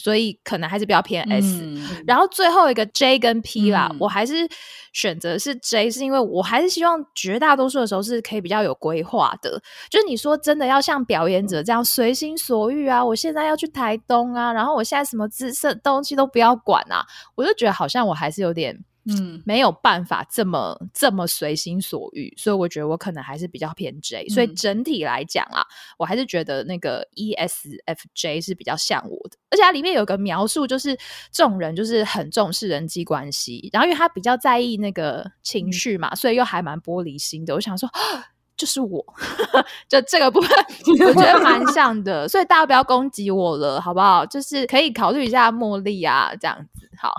[0.01, 1.47] 所以可能还是比较偏 S。
[1.63, 4.49] 嗯然后最后一个 J 跟 P 啦，嗯我还是
[4.93, 9.61] 选择是 J，是因为我还是希望绝大多数的时候是可以比较有规划的。
[9.91, 18.83] 就是你说真的要像表演者这样随心所欲啊，我现在要去台东啊，然后我现在什么姿色东西都不要管啊，我就觉得好像我还是有点。
[19.07, 25.65] 嗯没有办法这么这么随心所欲，所以我觉得我可能还是比较偏 J，、所以嗯整体来讲啊，
[25.99, 30.95] 我还是觉得那个 E ESFJ 是比较像我的，而且它里面有个描述，就是
[31.33, 37.55] 这种人就是很重视人际关系，然后因为他比较在意那个情绪嘛，所以又还蛮玻璃心的。
[37.55, 37.89] 我想说。
[38.61, 39.03] 就是我，
[39.89, 40.51] 就这个部分，
[41.09, 44.27] 我觉得蛮像的，所以大家不要攻击我了，好不好？
[44.27, 47.11] 就是可以考虑一下茉莉啊，这样子，好，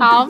[0.00, 0.26] 好，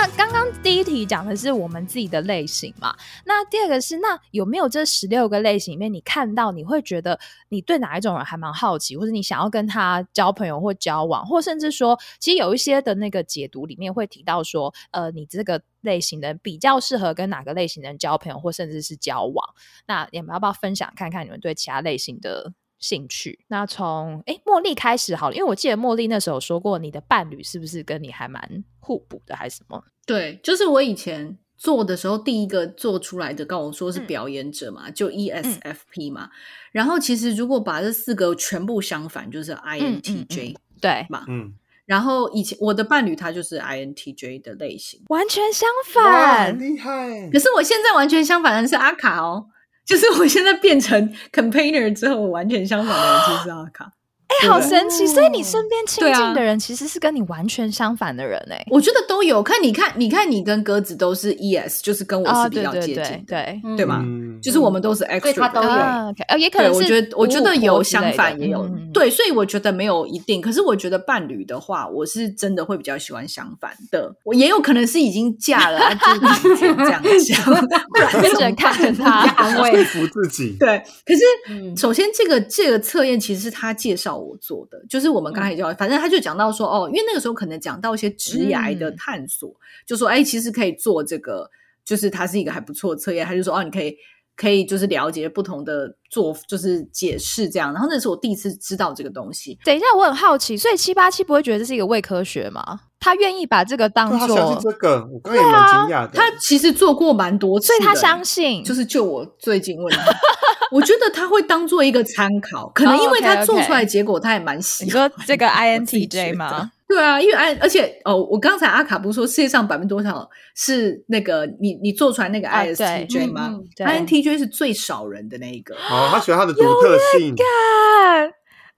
[0.00, 19.46] 那刚刚第一题讲的是我们自己的类型嘛，那第二个是那有没有这十六个类型里面，你看到你会觉得你对哪一种人还蛮好奇，或者你想要跟他交朋友或交往，或甚至说，其实有一些的那个解读里面会提到说，呃，你这个类型的人比较适合跟哪个类型的人交朋友，或甚至是交往。
[19.86, 22.54] 那你们要不要分享看看你们对其他类型的？
[22.80, 29.84] 兴趣，那从诶茉莉开始好了，因为我记得茉莉那时候说过，你的伴侣是不是跟你还蛮互补的，还是什么？
[30.06, 36.30] 对，就是我以前做的时候，第一个做出来的，跟我说是嗯表演者嘛，就 E ESFP 嘛。
[36.72, 41.24] 然后其实如果把这四个全部相反，就是嗯 INTJ 对，嘛。
[41.28, 41.52] 嗯，
[41.84, 46.58] 然后以前我的伴侣他就是 INTJ 的类型，完全相，反很。
[46.58, 47.38] 厉害可！
[47.38, 49.46] 是我现在完全相反的是阿卡哦，
[49.90, 53.90] 就是我现在变成 companion 之后，我完全相反的人就是阿卡。
[54.30, 55.06] 哎、好神奇！
[55.06, 64.00] 所以你身边亲近的人其实是跟你完全相反的人哎、我觉得都有，看你看，你看你跟鸽子都是 ES，就是跟我啊，是比较接近的，对，嗯对吧？
[64.02, 64.40] 嗯。
[64.40, 65.68] 就是我们都是以他都有。
[65.68, 70.40] 啊，OK，呃，也可，能是我觉得我觉得有相反也有、对，所以我觉得没有一定。
[70.40, 74.14] 可是我觉得伴侣的话，我是真的会比较喜欢相反的。
[74.24, 75.94] 我也有可能是已经嫁了， 啊、
[76.42, 77.44] 就是这样讲，
[77.92, 80.56] 不然就只能看着他安慰说服自己。
[80.58, 81.76] 对，可是嗯。
[81.76, 89.52] 首先这个这个测验其实是他介绍我做的，就是我们刚才讲，反正他就讲到说，哦，因为那个时候可能讲到一些职涯的嗯探索，
[89.86, 91.50] 就说，哎，其实可以做这个，
[91.84, 93.96] 就是它是一个还不错的测验，他就说，哦，你可以
[94.36, 97.72] 可以就是了解不同的做，就是解释这样。
[97.72, 102.80] 然后那是我第一次知道这个东西，等一下，我很好奇，所以七八七不会觉得这是一个伪科学吗？
[103.02, 106.10] 他愿意把这个当做，这个，我刚刚也蛮惊讶的。
[106.12, 110.04] 他其实做过蛮多次，所以他相信，就是就我最近问他，
[110.70, 115.08] 我觉得他会当做一个参考，可能哦因为他做出来结果他也蛮喜你欢。
[115.08, 116.70] 说这个 INTJ 得吗？
[116.90, 127.32] 对啊，因为 I 而且哦，我刚才阿卡不是说世界上百分之多少是那个你你做出来那个 ISTJ 吗、INTJ 是最少人的那一个，哦，他喜欢他的独特性，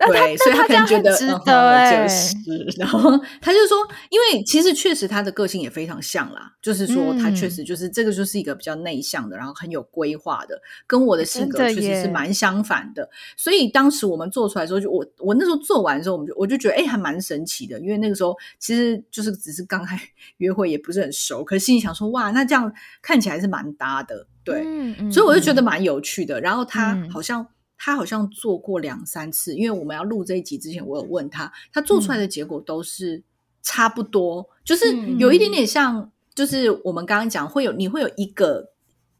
[0.06, 2.34] 对，所以他可能觉得值嗯得哎、就是，
[2.78, 3.10] 然后
[3.40, 3.78] 他就说，
[4.10, 13.08] 因为其实确实他的个性也非常像啦，就是说他确嗯实就是这个就是一个比较内向的，然后很有规划的，跟我的性格确实是蛮相反的。
[13.36, 19.98] 所以当时我们做出来的时候，就我我那时候做完的时候，我们就我就觉得哎、还蛮神奇的，因为那个时候其实就是只是刚开
[20.38, 24.62] 约会，也不是很熟，可是心里想说哇，那这样看起来是蛮搭的，对。
[24.64, 26.40] 嗯嗯所以我就觉得嗯蛮有趣的。
[26.40, 27.46] 然后他嗯好像、
[27.84, 33.20] 他好像做过两三次，因为我们要录这一集之前，我有问他，他做出来的结果都是
[33.60, 38.70] 差不多，就是嗯有一点点像，就是我们刚刚讲会有你会有一个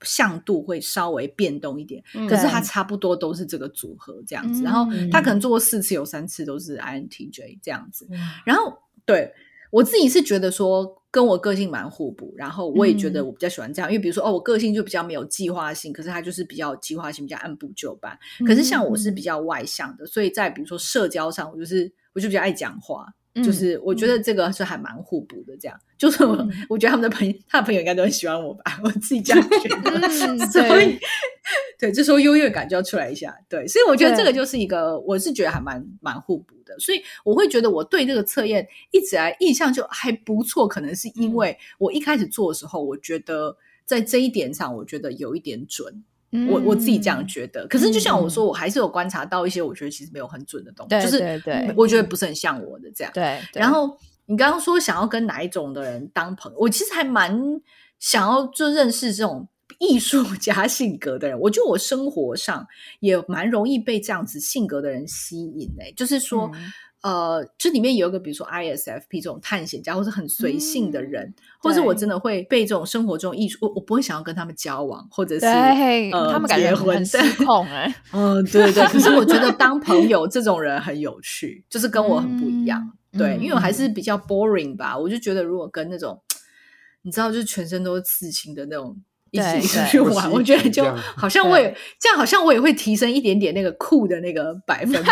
[0.03, 4.63] 向度会稍微变动一点，嗯可是对它差不多都是这个组合这样子。
[4.63, 8.07] 嗯然后他可能做过四次，有三次都是 INTJ 这样子。
[8.13, 9.35] 嗯然后对
[9.73, 18.19] 我自己是觉得说跟我个性蛮互补，然后我也觉得嗯我比较喜欢这样，因为比如说哦，我个性就比较没有计划性，可是他就是比较有计划性，比较按部就班。
[18.47, 23.07] 可是像我是比较外向的，所以在比如说社交上，我就是我就比较爱讲话。
[23.35, 26.23] 嗯就是我觉得这个是还蛮互补的，这样就是
[26.69, 30.07] 我、觉得他们的朋友，他的朋友应该都很喜欢我吧，我自己这样觉得。
[30.07, 30.99] 嗯所以
[31.83, 33.37] 对，这时候优越感就要出来一下。
[33.49, 36.79] 对，所以我觉得这个就是一个，我是觉得还蛮蛮互补的。
[36.79, 46.05] 所以我会觉得我对这个测验一直来印象就还不错，可能是因为我一开始做的时候，我觉得在这一点上，我觉得有一点准。
[46.49, 47.67] 我我自己这样觉得。
[47.67, 53.13] 可是就像我说，我还是有观察到一些我觉得其实没有很准的东西，对就是对对我觉得不是很像我的这样。
[53.13, 57.61] 对，对然后你刚刚说想要跟哪一种的人当朋友，我其实还蛮
[57.99, 59.47] 想要就认识这种
[59.79, 61.39] 艺术家性格的人。
[61.41, 62.67] 我觉得我生活上
[63.01, 66.51] 也蛮容易被这样子性格的人吸引诶、就是说。
[66.55, 75.45] 嗯呃，这里面有一个，比如说 ISFP 这种探险家，或是很随性的人，或者我真的会被这种生活中艺术，我我不会想要跟他们交往，或者是，
[76.13, 82.81] 呃他们感觉结婚很失控哎， 嗯，对对， 可是我觉得当朋友这种人很有趣，就是跟我很不一样。
[83.15, 86.17] 嗯对，因为我还嗯是比较 boring 吧，我就觉得如果跟那种
[87.03, 88.97] 你知道，就是全身都是刺青的那种。
[89.33, 90.85] 一对起去玩，我觉得就
[91.17, 95.11] 好像我也这样，好像我也会提升一点点那个酷的那个百分比。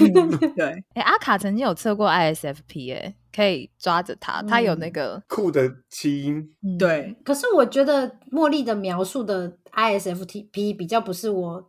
[0.14, 11.68] 嗯对，哎，阿卡曾经有测过 ISFP 哎，可以抓着他，他有那个酷的基因，嗯对，可是我觉得茉莉的描述的 ISFP 比较不是我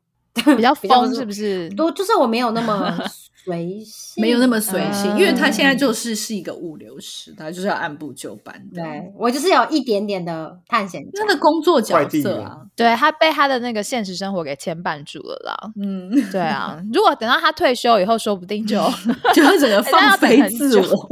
[0.55, 1.67] 比较 疯，不是不是？
[1.71, 2.95] 多，就是我没有那么
[3.43, 8.81] 随性，没有那么随性，嗯因为他现在就是是一个物流师，他就是要按部就班的。
[8.81, 15.71] 对我就是有一点点的探险家他的工作角色啊，对他被他的那个现实生活给牵绊住了啦。
[15.81, 18.77] 嗯，对啊， 如果等到他退休以后，说不定就
[19.35, 21.09] 就他整个放飞自我，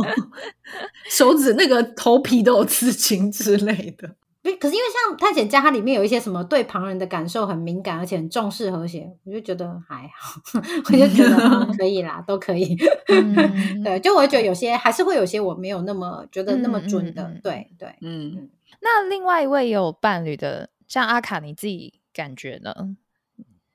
[1.10, 4.10] 手指那个头皮都有刺青之类的。
[4.44, 10.42] 不可是因为像探险家，它里面有一些什么对旁人的感受很敏感，而且很重视和谐，我就觉得还好，
[10.86, 12.76] 我就觉得、嗯可以啦，都可以。
[13.08, 13.36] 嗯
[13.84, 17.96] 对，就我觉得有些还是会有些我没有那么觉得那么准的，对对。
[18.02, 18.50] 嗯，
[18.82, 22.74] 那另外一位也有伴侣的，像阿卡，你自己感觉呢？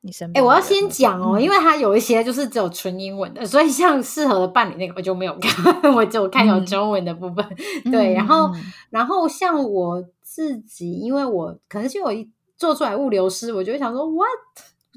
[0.07, 0.41] 你身哎？
[0.41, 7.45] 我要先讲哦，嗯因为它有一些就是只有纯英文的，所以像适合的伴侣那个我就没有看， 我只有看有嗯中文的部分。
[7.91, 14.29] 对，然后嗯然后像我自己，因为我可能是有一做出来物流师，我就会想说 what。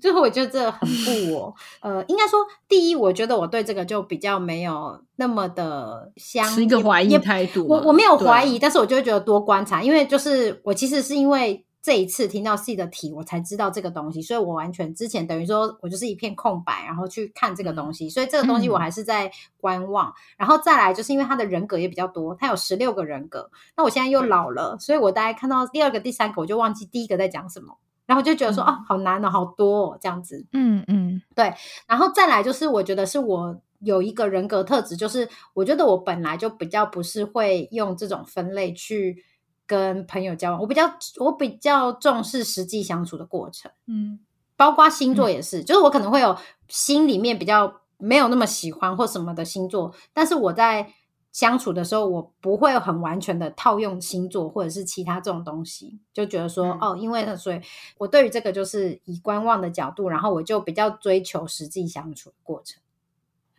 [0.01, 7.67] 最后我觉得这很不我， 呃，应该说，第一，我觉得我对这个就比较没有那么的相，持一个也怀疑也态度。
[7.67, 20.13] 我我没有怀疑，但是我就会觉得多观察，因为就是我其实是因为这一次听到 C 的题，我才知道这个东西，所以我完全之前等于说我就是一片空白，然后去看这个东西，所以这个东西我还是在观望。
[20.37, 27.77] 然后再来就是因为他的人格也比较多，他有十六个人格，那我现在又老了，所以我大概看到第二个、第三个，我就忘记第一个在讲什么。
[28.05, 30.43] 然后就觉得说，嗯哦，好难哦，好多哦，这样子。
[30.51, 31.53] 嗯嗯对
[31.85, 39.23] 然后再来就是，我觉得是我有一个人格特质，就是我觉得我本来就比较不是会用这种分类去
[39.69, 44.19] 跟朋友交往，我比较我比较重视实际相处的过程，嗯。
[44.57, 46.35] 包括星座也是，就是我可能会有
[46.67, 50.91] 心里面比较没有那么喜欢或什么的星座，但是我在
[51.31, 56.79] 相处的时候，我不会很完全的套用星座或者是其他这种东西，就觉得说、嗯。
[56.81, 57.61] 哦，因为呢，所以
[57.99, 62.81] 我对于这个就是以观望的角度，然后我就比较追求实际相处的过程。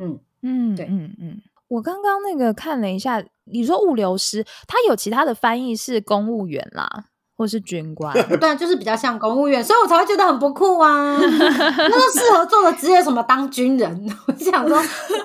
[0.00, 0.84] 嗯，嗯，对。
[0.84, 1.40] 嗯嗯。
[1.68, 8.12] 我刚刚那个看了一下，你说物流师，他有其他的翻译是公务员啦，或是军官。
[8.38, 11.16] 对啊，就是比较像公务员，所以我才会觉得很不酷啊。
[11.20, 14.76] 那适合做的职业什么当军人， 我就想说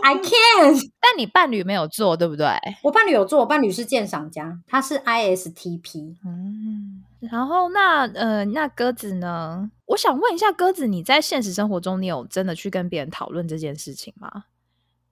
[0.02, 0.76] I can。
[1.00, 2.48] 但你伴侣没有做，对不对？
[2.84, 6.16] 我伴侣有做，我伴侣是鉴赏家，他是 ISTP。
[6.26, 9.70] 嗯，然后那呃，那鸽子呢？
[9.88, 14.46] 我想问一下，鸽子，你在现实生活中，你有真的去跟别人讨论这件事情吗？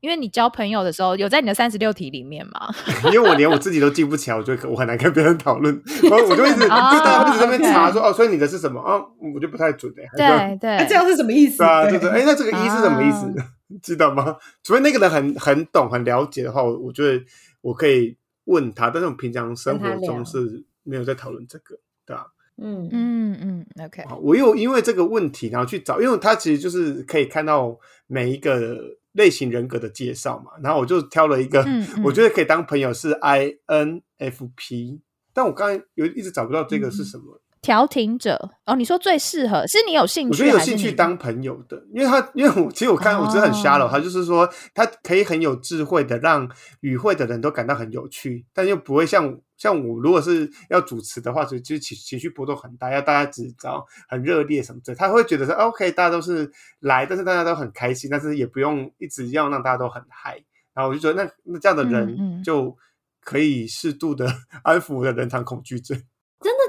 [0.03, 2.67] 因为你交朋友的时候，有在你的三十六题里面吗？
[3.07, 5.73] 因为我连我自己都记不起来，我就我很难跟别人讨论，
[6.03, 8.99] 然后我就一直就哦大家一直在那边查说哦，所以你的是什么啊？
[9.33, 11.55] 我就不太准哎，对对，那这样是什么意思？
[11.55, 13.47] 是啊，对就是哎，那这个一是什么意思啊？
[13.81, 14.35] 知道吗？
[14.61, 17.23] 除非那个人很很懂、很了解的话，我我觉得
[17.61, 22.27] 我可以问他，但是我平常生活中是没有在讨论这个，对吧？
[22.57, 27.75] 嗯嗯嗯，OK，好我又因为这个问题，然后去找，因为他其实就是可以看到
[28.05, 28.77] 每一个
[29.13, 34.99] 类型人格的介绍嘛，然后我就挑了一个， 嗯嗯我觉得可以当朋友是 INFP，
[35.33, 37.41] 但我刚才有一直找不到这个是什么。
[37.63, 41.17] 调停者哦，你说最适合是你有兴趣，我觉得有兴趣当？
[41.17, 43.89] 朋友的，因为他因为我其实我看我真的很 shallow，、哦。
[43.89, 46.49] 他就是说他可以很有智慧的让
[46.81, 56.51] 与会的人都感到很有趣，但又不会像像我如果是要主持的话，就就情情绪波动很大，要大家只知道很热烈什么的，他会觉得说 OK，大家都是
[56.81, 60.43] 来，但是大家都很开心，但是也不用一直要让大家都很嗨，
[60.73, 62.75] 然后我就觉得那那这样的嗯人嗯就
[63.21, 64.27] 可以适度的
[64.63, 66.01] 安抚我的人场恐惧症，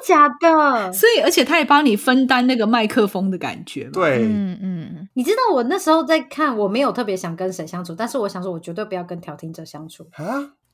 [0.06, 0.92] 假的？
[0.92, 3.88] 所以而且他也帮你分担那个麦克风的感觉。
[3.92, 4.22] 对。
[4.22, 10.24] 嗯嗯，你知道我那时候在看，我没有特别想跟谁相处，但是我想说，我绝对不要跟调停者相处，啊，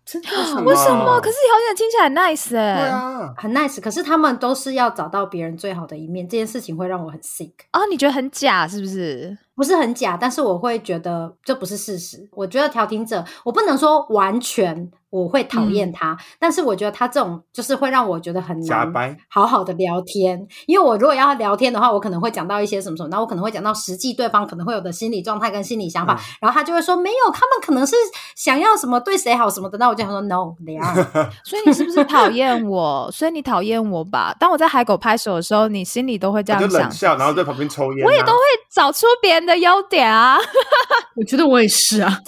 [0.05, 0.29] 真的
[0.65, 1.21] 为什么？
[1.21, 3.81] 可是调停者听起来很 nice 哎、对啊，很 nice。
[3.81, 7.53] 可是他们都是要找到别人最好的一面，这件事情会让我很 sick。
[7.73, 9.37] 哦，你觉得很假是不是？
[9.55, 12.29] 不是很假，但是我会觉得这不是事实。
[12.33, 20.47] 我觉得调停者，我不能说完全我会讨嗯厌他，但是我觉得他这种就是会让我觉得很难好好的聊天。
[20.67, 27.97] 因为我如果要聊天的话，我可能会讲到一些什么什么，然后我可能会讲到实际对方可能会有的心理状态跟心理想法，嗯然后他就会说没有，他们可能是
[28.37, 31.05] 想要什么对谁好什么的，那我就想说 no，they are。
[31.45, 33.11] 所以你是不是讨厌我？
[33.13, 34.35] 所以你讨厌我吧？
[34.39, 38.39] 当我在海狗拍手的时候，你心里都会这样想，就冷笑，然后在旁边抽烟、啊，我也都会
[38.71, 40.39] 找出别人的优点啊。
[41.17, 42.21] 我觉得我也是啊。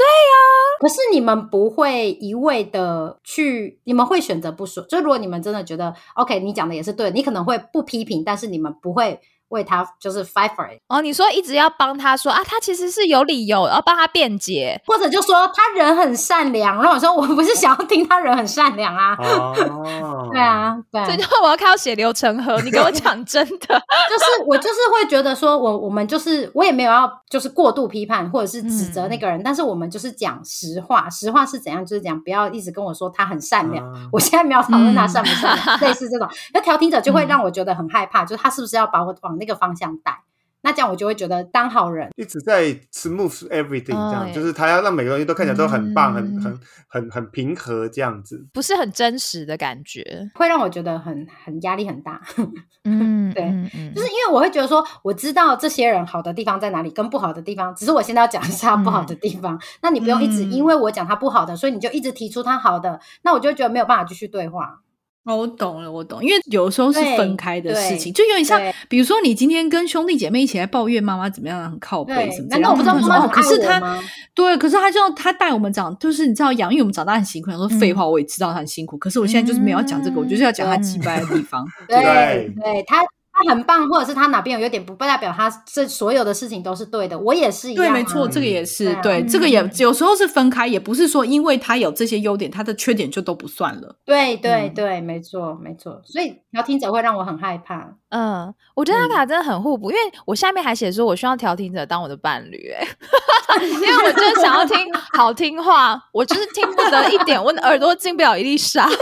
[0.80, 4.82] 可是你们不会一味的去，你们会选择不说。
[4.84, 9.20] 就如果你们真的觉得 OK，你讲的也是对，你可能会不批评，但是你们不会
[9.52, 14.80] 为他就是 fight for it，哦，你说一直要帮他说啊，他其实是有理由，要帮他辩解。
[14.86, 16.76] 或者就说他人很善良。
[16.76, 23.58] 然后我说我不是想要听他人很善良啊，哦，对，啊，对啊，所以就我要看到血流成河，你给我讲真的。
[24.08, 33.84] 就是我就是会觉得说我我们就是我也没有要就是过度批判或者是指责那个人，但是我们就是讲实话，实话是怎样就是讲，不要一直跟我说他很善良。
[33.86, 40.22] 啊我现在没有讨论他嗯善不善良，类似这种，那调停者就会让我觉得很害怕，就是他是不是要把我往那个方向带？
[40.64, 48.46] 那这样我就会觉得当好人，一直在 smooth everything 这样，哎就是他要让每个东西都看起来都很棒、嗯很很很很平和这样子。
[48.52, 50.30] 不是很真实的感觉。
[50.36, 52.22] 会让我觉得很很压力很大。
[52.84, 59.60] 嗯，对嗯嗯就是因为我会觉得说，我知道这些人好的地方在哪里，跟不好的地方，只是我现在要讲一下不好的地方。
[59.82, 64.81] 那你不用一直嗯因为我讲他不好的，所以你就一直提出他好的，那我就觉得没有办法继续对话。
[65.24, 74.02] 哦，我懂了，我懂，因为有时候是分开的事情，就有点像，比如说你今天跟兄弟姐妹一起来抱怨妈妈怎么样很靠背什么，的，难道我不知道然后妈妈爱他们说哦可是他？
[74.34, 77.50] 对，可是他就他带我们长，就是你知道养育我们长大很辛苦。
[77.50, 81.64] 他说废话，我也知道他很辛苦，可是我现在就是没有要讲这个，我就是要讲他嗯击败的地方。
[81.86, 83.02] 对对对，他
[83.32, 87.18] 他很棒，或者是他哪边有优点，不代表他这所有的事情都是对的。
[87.18, 93.96] 我也是一样、没错，这个也是对这个也有时候是分开，也不是说因为他有这些优点，他的缺点就都不算了。
[94.04, 96.02] 对对嗯对，没错没错。
[96.04, 97.88] 所以调停者会让我很害怕。
[98.10, 102.86] 嗯，我觉得他卡真的很互补，因为我下面还写说我需要调停者当我的伴侣、欸，
[103.64, 104.76] 因为我就是想要听
[105.14, 108.86] 好听话，我就是听不得一点，我的耳朵进不了一粒沙。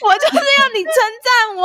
[0.00, 0.92] 我就是要你称
[1.24, 1.62] 赞我，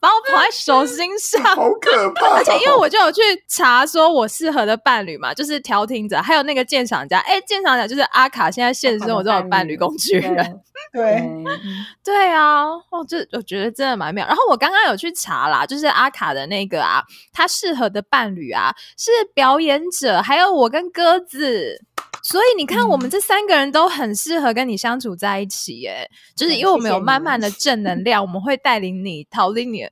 [0.00, 1.42] 把我捧在手心上。
[1.54, 2.34] 好可怕、哦！
[2.36, 7.18] 而且因为我就有去查说我适合的伴侣嘛，就是调停者，还有那个鉴赏家。
[7.18, 10.60] 哎，鉴赏家就是阿卡，现在现实生活中的伴侣工具人。
[10.92, 11.28] 对，
[12.04, 14.26] 对啊，哦，这我觉得真的蛮妙。
[14.26, 17.02] 然后我刚刚有去查啦，就是阿卡的那个啊，
[17.32, 21.80] 他适合的伴侣啊是表演者，还有我跟鸽子。
[22.22, 29.86] 所以你看，我们这三个人都很适合跟你相处在一起，耶，就是因为我们有满满的正能量，我们会带领你 逃离你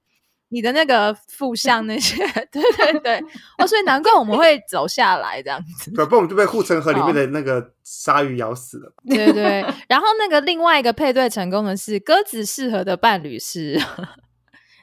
[0.53, 2.17] 你的那个负向那些，
[2.53, 3.25] 对对对，
[3.57, 5.91] 哦，所以难怪我们会走下来这样子。
[5.91, 8.93] 对，不然我们就被护城河里面的那个鲨鱼咬死了。
[9.09, 13.81] 对对，然后那个另外一个配对成功的是鸽子适合的伴侣是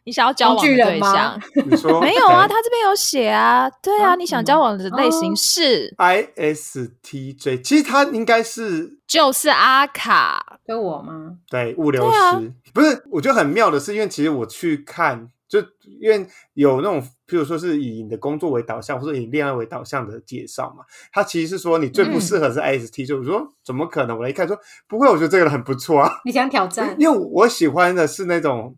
[0.06, 1.40] 你想要交往的对象，
[1.70, 2.48] 你说没有啊？
[2.48, 11.36] 他这边有写啊，对啊，啊你想交往的类型哦是、ISTJ，其实他应该是就是阿卡，就我吗？
[11.48, 13.04] 对物流师，不是？
[13.12, 15.60] 我觉得很妙的是，因为其实我去看，就
[16.00, 24.16] 因为有那种，譬如说是以你的工作为导向，或者以恋爱为导向的介绍嘛，他其实是说你最不适合是 ISTJ，、我说怎么可能？
[24.16, 24.56] 我来一看说
[24.88, 26.96] 不会，我觉得这个人很不错啊， 你想挑战？
[27.00, 28.78] 因为我喜欢的是那种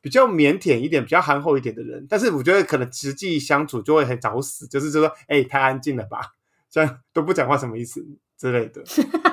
[0.00, 6.20] 比较腼腆一点、比较憨厚一点的人，但是我觉得可能实际相处就会很找死，就是就说，哎、太安静了吧，
[6.70, 8.02] 这样都不讲话什么意思
[8.38, 8.82] 之类的。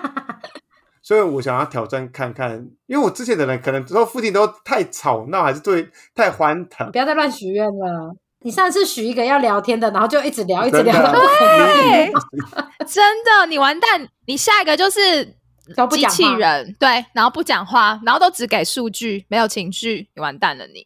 [1.03, 6.97] 所以我想要挑战看看，因为我之前的人可能说附近都太吵闹，还是对太欢腾不。
[6.97, 8.15] 要再乱许愿了。
[8.45, 12.11] 你上次许一个要聊天的，然后就一直聊，一直聊 对
[12.85, 15.95] 真的，你完蛋，你下一个就是机都不
[16.37, 20.85] 人，对，然后不讲话，然后都只给数据，没有情绪，你完蛋了你。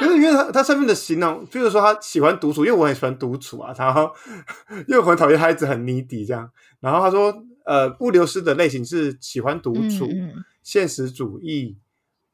[0.00, 4.10] 就是因为他他上面的形容，比如说他喜欢独处，因为我很喜欢独处啊，然后
[4.88, 6.50] 因为我很讨厌他一直很 needy 这样，
[6.80, 7.30] 然后他说，
[7.66, 11.76] 呃，物流师的类型是喜欢独处、嗯嗯现实主义、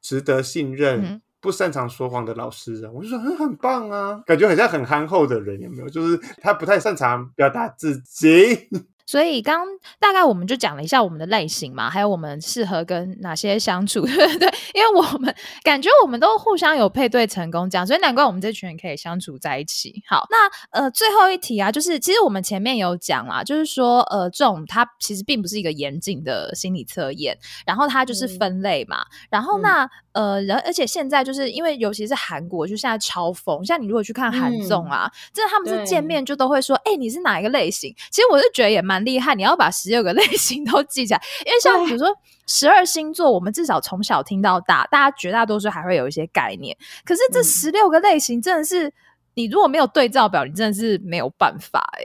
[0.01, 5.89] 值得信任、嗯不擅长说谎的老实人，我就说很很棒啊，感觉很像很憨厚的人，有没有？
[5.89, 8.69] 就是他不太擅长表达自己。
[9.13, 9.63] 所以刚
[9.99, 14.49] 大概我们就讲了一下我们的类型嘛，还有我们适合跟哪些相处，对 不对？
[14.73, 20.03] 因为我们感觉我们都互相有配对成功，这样，所以难怪我们这群人可以相处在一起。
[20.09, 27.37] 好，那呃最后一题啊，就是其实我们前面有讲啦，就是说呃这种它其实并不是一个严谨的心理测验，
[27.67, 37.95] 然后它就是嗯分类嘛，然后那、呃然而且现在就是因为尤其是韩国，就现在超疯，像你如果去看韩综啊，真的他们是见面就都会说，哎、你是哪一个类型？
[38.11, 42.09] 其实我是觉得也蛮厉害，你要把十六个类型都记起来，因为像比如说
[42.47, 47.45] 十二星座，我们至少从小听到大，大家绝大多数还会有一些概念，可是这嗯。
[47.45, 48.93] 十六个类型真的是。
[49.35, 52.05] 你如果没有对照表，你真的是没有办法哎、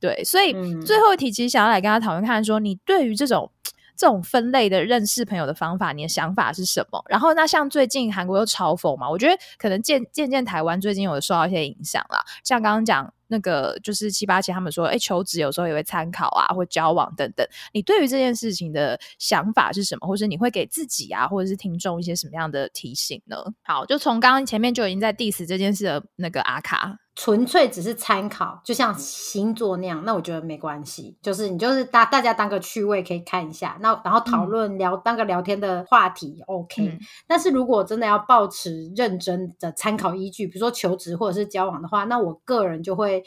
[0.00, 0.84] 对，所以嗯。
[0.84, 3.48] 最后一题其实想要来跟他讨论看说，你对于这种
[3.96, 7.02] 这种分类的认识朋友的方法，你的想法是什么？
[7.08, 12.24] 然后那像最近韩国又嘲讽嘛，我觉得可能渐渐渐台湾最近有受到一些影响啦。
[12.42, 17.46] 像刚刚讲那个就是七八七他们说，哎，求职有时候也会参考啊，或交往等等。
[17.72, 20.06] 你对于这件事情的想法是什么？
[20.06, 23.36] 或是你会给自己啊，或者是听众一些什么样的提醒呢？
[23.62, 31.16] 好，就从刚刚前面就已经在 diss 这件事的那个阿卡，纯粹只是参考，就像星座那样，那我觉得没关系。
[31.22, 43.22] 就是你就是大大家当个趣味可以看一下，那然后讨论聊、当个聊天的话题，OK、嗯但是如果真的要保持认真的参考依据，比如说求职或者是交往的话，那我个人就会。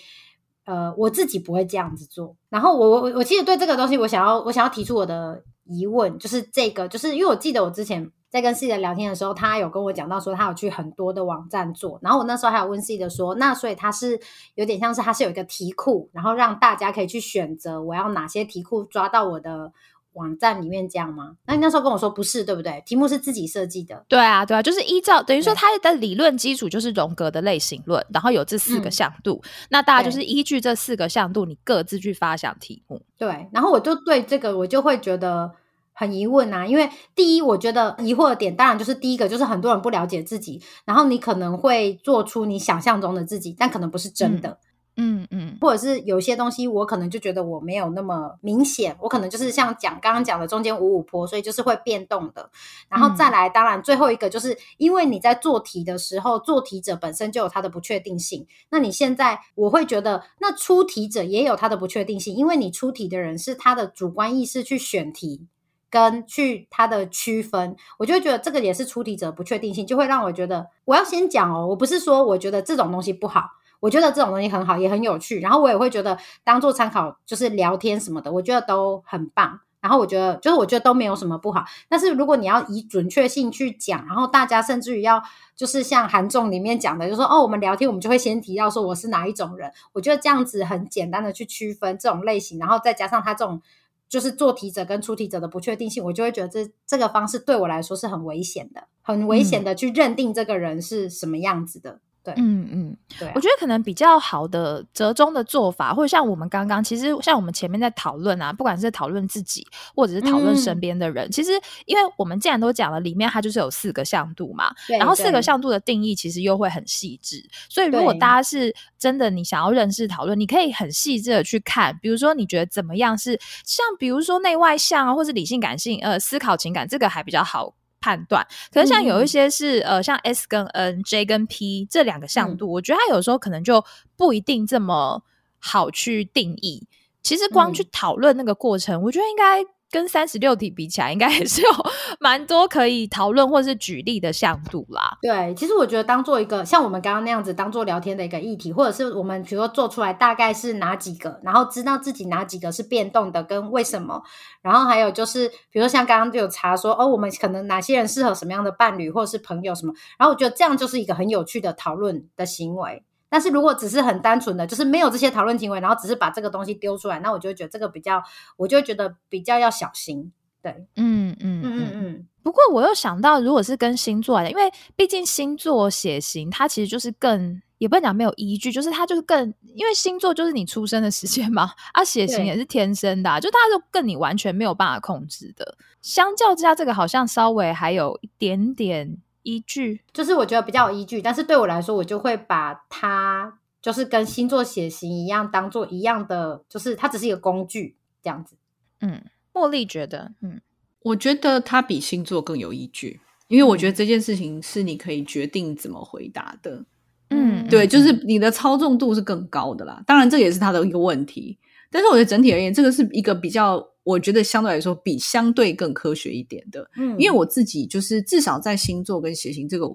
[0.69, 2.35] 呃，我自己不会这样子做。
[2.49, 14.19] 然后我我我其实对这个东西，我想要我想要提出我的疑问，就是这个，就是因为我记得我之前在跟 C 的聊天的时候，他有跟我讲到说，他有去很多的网站做，然后我那时候还有问 C 的说，那所以他是
[14.55, 19.71] 有点像是他是有一个题库，然后让大家可以去选择我要哪些题库抓到我的
[20.13, 21.37] 网站里面这样吗？
[21.45, 22.83] 那你那时候跟我说不是，对不对？
[22.85, 33.01] 题目是自己设计的，对啊，对啊，就是依照等于说对它的理论基础就是荣格的类型论，然后有这四个嗯向度，那大家就是依据这四个向度，你各自去发想题目。
[33.17, 35.51] 对，然后我就对这个我就会觉得
[35.99, 44.59] 很疑问啊，因为第一，我觉得疑惑的点当然就是第一个就是很多人不了解自己，然后你可能会做出你想象中的自己，但可能不是真的。
[44.99, 52.49] 嗯嗯或者是有些东西，我可能就觉得我没有那么明显，我可能就是像讲刚刚讲的中间五五坡，所以就是会变动的。
[52.89, 58.47] 然后再来，当然最后一个就是因为你在做题的时候，做题者本身就有他的不确定性。
[58.71, 65.45] 那你现在我会觉得，那出题者也有他的不确定性，因为你出题的人是他的主观意识去选题。
[65.89, 73.43] 跟去它的区分，我就觉得这个也是出题者不确定性，就会让我觉得我要先讲哦，我不是说我觉得这种东西不好，
[73.79, 79.61] 我觉得这种东西很好，也很有趣，然后我也会觉得当做参考，就是聊天什么的，我觉得都很棒。
[79.79, 81.63] 然后我觉得，就是我觉得都没有什么不好。
[81.87, 85.21] 但是如果你要以准确性去讲，然后大家甚至于要
[85.55, 89.71] 就是像韩综里面讲的，就说哦，我们聊天我们就会先提到说我是哪一种人。
[89.93, 93.61] 我觉得这样子很简单的去区分这种类型，然后再加上他这种
[94.09, 101.99] 就是做题者跟出题者的不确定性，我就会觉得这这个方式对我来说是很危险的，很危险的去认定这个人是什么样子的。
[102.27, 109.65] 对，嗯嗯，对啊、我觉得可能比较好的折中的做法，或者像我们刚刚，其实像我们前面在讨论啊，不管是讨论自己，
[109.95, 111.51] 或者是讨论身嗯边的人，其实
[111.85, 114.69] 因为我们既然都讲了，里面它就是有四个向度嘛，
[114.99, 127.73] 然后四个对向度的定义其实又会很细致，所以如果大家是真的你想要认识讨论，你可以很细致的去看，比如说你觉得怎么样是像比如说内外向啊，或是理性感性，呃，思考情感这个还比较好。
[127.99, 129.27] 判断，可是像有一嗯。
[129.27, 132.57] 些是、呃，像 S 跟 N、J 跟 P 这两个向嗯。
[132.57, 133.83] 度，我觉得它有时候可能就
[134.15, 135.21] 不一定这么
[135.59, 136.87] 好去定义。
[137.23, 137.89] 其实光去嗯。
[137.91, 141.69] 讨论那个过程，我觉得应该跟三十六题比起来，应该也是有
[142.19, 145.17] 蛮多可以讨论或是举例的向度啦。
[145.21, 154.21] 对，其实我觉得当做一个像我们刚刚那样子当做聊天的一个议题，或者是我们比如说做出来大概是哪几个，然后知道自己哪几个是变动的跟为什么，
[154.61, 163.03] 然后还有就是比如说像刚刚就有查说哦，我们可能哪些人适合什么样的伴侣或者是朋友什么，然后我觉得这样就是一个很有趣的讨论的行为。
[163.29, 168.23] 但是如果只是很单纯的，就是没有这些讨论行为，然后只是把这个东西丢出来，那我就会觉得这个比较，
[168.57, 170.31] 我就会觉得比较要小心。
[170.61, 172.27] 对，嗯嗯嗯嗯嗯。
[172.41, 185.77] 不过我又想到，如果是跟星座来讲，因为毕竟星座血型它其实就是更也不能讲没有依据，就是它就是更因为星座就是你出生的时间嘛，啊血型也是天生的啊、就它就更你完全没有办法控制的。
[186.01, 189.17] 相较之下，这个好像稍微还有一点点
[189.47, 190.01] 依据。
[190.11, 198.55] 就是我觉得比较有依据，但是对我来说，我就会把它就是跟星座血型一样，当做一样的，就是它只是一个工具这样子。
[198.99, 199.23] 嗯，
[199.53, 200.59] 茉莉觉得，嗯
[201.03, 206.83] 我觉得它比星座更有依据，因为我觉得这件事情是你可以决定怎么回答的。
[207.29, 210.01] 嗯，对，就是你的操纵度是更高的啦。
[210.05, 211.57] 当然，这也是他的一个问题。
[211.91, 216.89] 但是我觉得整体而言，这个是一个比较，我觉得相对来说比相对更科学一点的。
[216.97, 219.87] 嗯因为我自己就是至少在星座跟血型这个，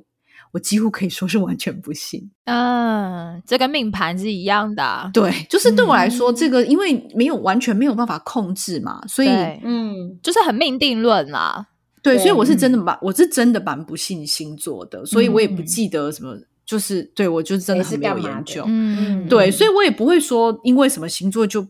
[0.53, 2.31] 我几乎可以说是完全不信。
[2.45, 11.69] 嗯，这跟命盘是一样的啊、对，就是对我来说，嗯这个因为没有完全没有办法控制嘛，所以嗯，就是很命定论啦。
[12.03, 16.37] 对，所以我是真的蛮，我是真的蛮不信星座的，所以我也不嗯记得什么，
[16.67, 18.65] 就是对我就真的是很没有研究。
[18.67, 21.65] 嗯，对，所以我也不会说因为什么星座就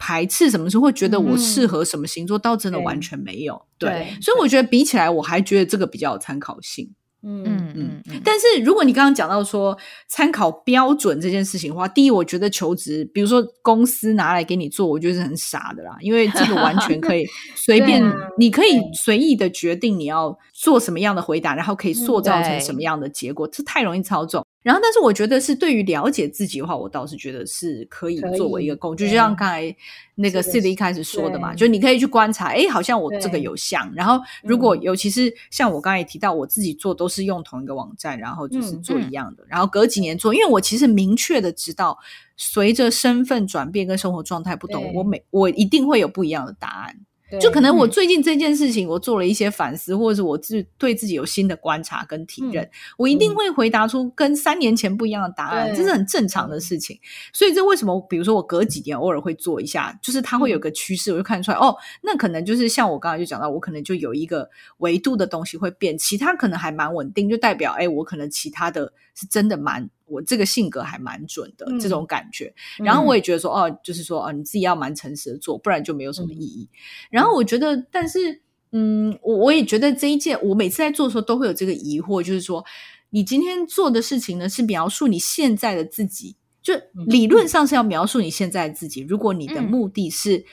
[0.00, 3.60] 排斥什么，时候会觉得我嗯适合什么星座，倒真的完全没有。
[3.78, 6.90] 对，对所以我觉得比起来，我还觉得这个比较有参考性。
[7.22, 9.76] 嗯嗯嗯嗯，但是如果你刚刚讲到说
[10.08, 24.42] 参考标准这件事情的话，第一，我觉得求职，比如说公司拿来给你做，我觉得是很傻的啦，因为这个完全可以 随便，啊你可以随意的决定你要做什么样的回答，然后可以塑造成什么样的结果，这太容易操纵。
[24.62, 29.74] 然后，但是我觉得是对于了解自己的话，我倒是觉得是可以作为一个工具，就像刚才
[30.16, 33.90] 那个是的 C 的一开始说的嘛，就你可以去观察，哎，好像我这个有像。
[33.94, 34.82] 然后，如果嗯。
[34.82, 41.98] 尤其是像我刚才也提到，我自己做都是用同一个网站，然后就是嗯做一样的，然后隔几年做，因为我其实明确的知道，
[42.36, 46.96] 随着身份转变跟生活状态不同，我每我一定会有不一样的答案。
[47.30, 52.68] 对就可能我嗯最近这件事情，我做了一些反思，或者是我自对自己有新的观察跟体认，
[52.98, 56.98] 我一定嗯会回答出跟三年前不一样的答案，对这是很正常的事情。
[57.32, 69.88] 所以这为什么，比如说我隔几年偶尔会做一下，就是它会有嗯个趋势，我就看出来哦，那可能就是像我刚才就讲到，我可能就有一个维度的东西会变，其他可能还蛮稳定，就代表哎，我可能其他的是真的蛮。
[70.10, 76.68] 我这个性格还蛮准的、嗯这种感觉，嗯然后我也觉得说，哦，就是说，哦，你自己要蛮诚实的做，不然就没有什么意义。
[77.10, 78.42] 然后我觉得，但是，
[78.72, 82.64] 嗯，我我也觉得这一件，我每次在做的时候都会有这个疑惑，就是说，
[83.10, 86.74] 你今天做的事情呢，是描述你现在的自己，就
[87.06, 89.00] 理论上是要描述你现在的自己。
[89.00, 90.44] 如果你的嗯目的是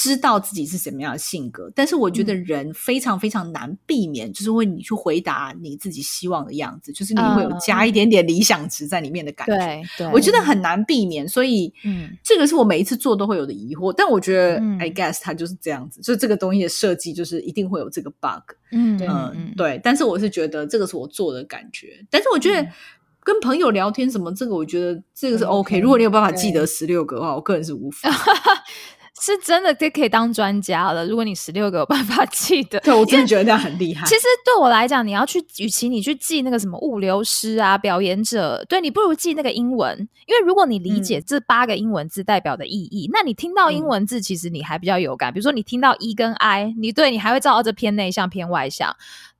[0.00, 9.56] 知道自己是什么样的性格，但是我觉得人非常非常难避免，就是会你去回答你自己希望的样子，就是你会有嗯加一点点理想值在里面的感觉。
[9.56, 13.92] 对对，我觉得很难避免，所以嗯这个是我每一次做都会有的疑惑。
[13.92, 18.54] 但我觉得、嗯 i guess 它就是这样子，就这个东西的设计就是一定会有这个 bug。
[18.70, 19.80] 嗯对嗯，嗯，对。
[19.82, 22.62] 但是我是觉得这个是我做的感觉，但是我觉得。
[22.62, 22.68] 嗯
[23.20, 25.78] 跟朋友聊天什么，这个我觉得这个是嗯 OK。
[25.80, 28.08] 如果你有办法记得十六个的话，我个人是无法。
[29.20, 31.06] 是真的可可以当专家了。
[31.06, 34.06] 如果你十六个有办法记得，对我真的觉得那样很厉害。
[34.06, 45.32] 其实对我来讲，你要去，与其你去记那个什么物流师啊、表演者，对你不如记那个英文，因为如果你理解这八个英文字代表的意义，那你听到英文字，其实你还比较有感。
[45.32, 48.94] 比如说你听到 E 跟 I，你对你还会知道这偏内向、偏外向。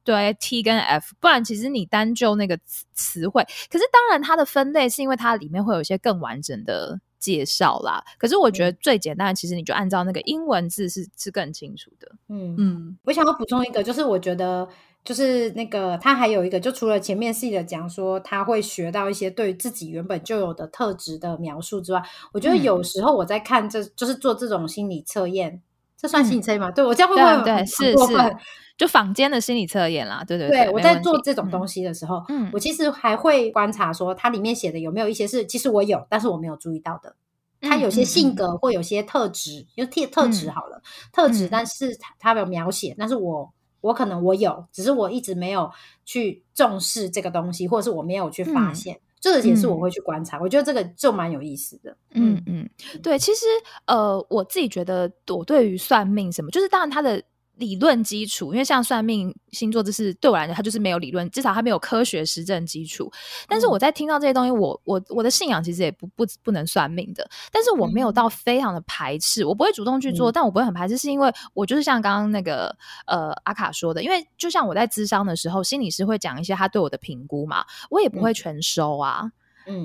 [0.05, 8.03] 对 T 跟 F，不然其实你单就那个词词汇，可是当然它的分类是因为它里面会有一些更完整的介绍啦。
[8.19, 12.11] 可是我觉得最简单的，其实你就按照那个英文字是是更清楚的。
[12.29, 14.69] 嗯嗯我想要补充一个，就是我觉得，
[15.05, 22.03] 就是那个他还有一个，就除了前面细的讲说他会学到一些对自己原本就有的特质的描述之外，
[22.33, 25.63] 我觉得嗯有时候我在看这，就是做这种心理测验，
[25.97, 26.71] 这算心理测验吗？
[26.71, 28.37] 对我这样会不会很对对是是过分？
[28.79, 37.17] 就坊间的心理测验啦，对对对，我在做这这种东西的时候，嗯我其实还会观察说它里面写的有没有一些是其实我有，但是我没有注意到的。
[37.61, 40.81] 它有些性格或有些特质，就特特质嗯好了，
[41.13, 45.69] 特质，嗯但是它它有描写，但是我我可能我有，只是我一直没有
[46.05, 50.39] 去重视这个东西，或者是我没有去发嗯现，这个也是我嗯会去观察。
[50.41, 51.97] 我觉得这个就蛮有意思的。
[52.13, 52.71] 嗯嗯，
[53.03, 53.45] 对，其实
[53.87, 57.21] 呃，我自己觉得我对于算命什么，就是当然它的
[57.59, 63.11] 理论基础，因为像算命星座，这是对我来讲，它就是没有理论，至少它没有科学实证基础。
[63.49, 72.75] 但是嗯我在听到这些东西，我我我的信仰其实也不不不能算命的，但是我没有嗯到非常的排斥，我不会主动去做，嗯但我不会很排斥，是因为我就是像刚刚那个
[73.07, 79.23] 呃阿卡说的，因为就像我在咨商的时候，心理师会讲一些他对我的评估嘛，我也不会嗯全收啊。
[79.25, 79.33] 嗯，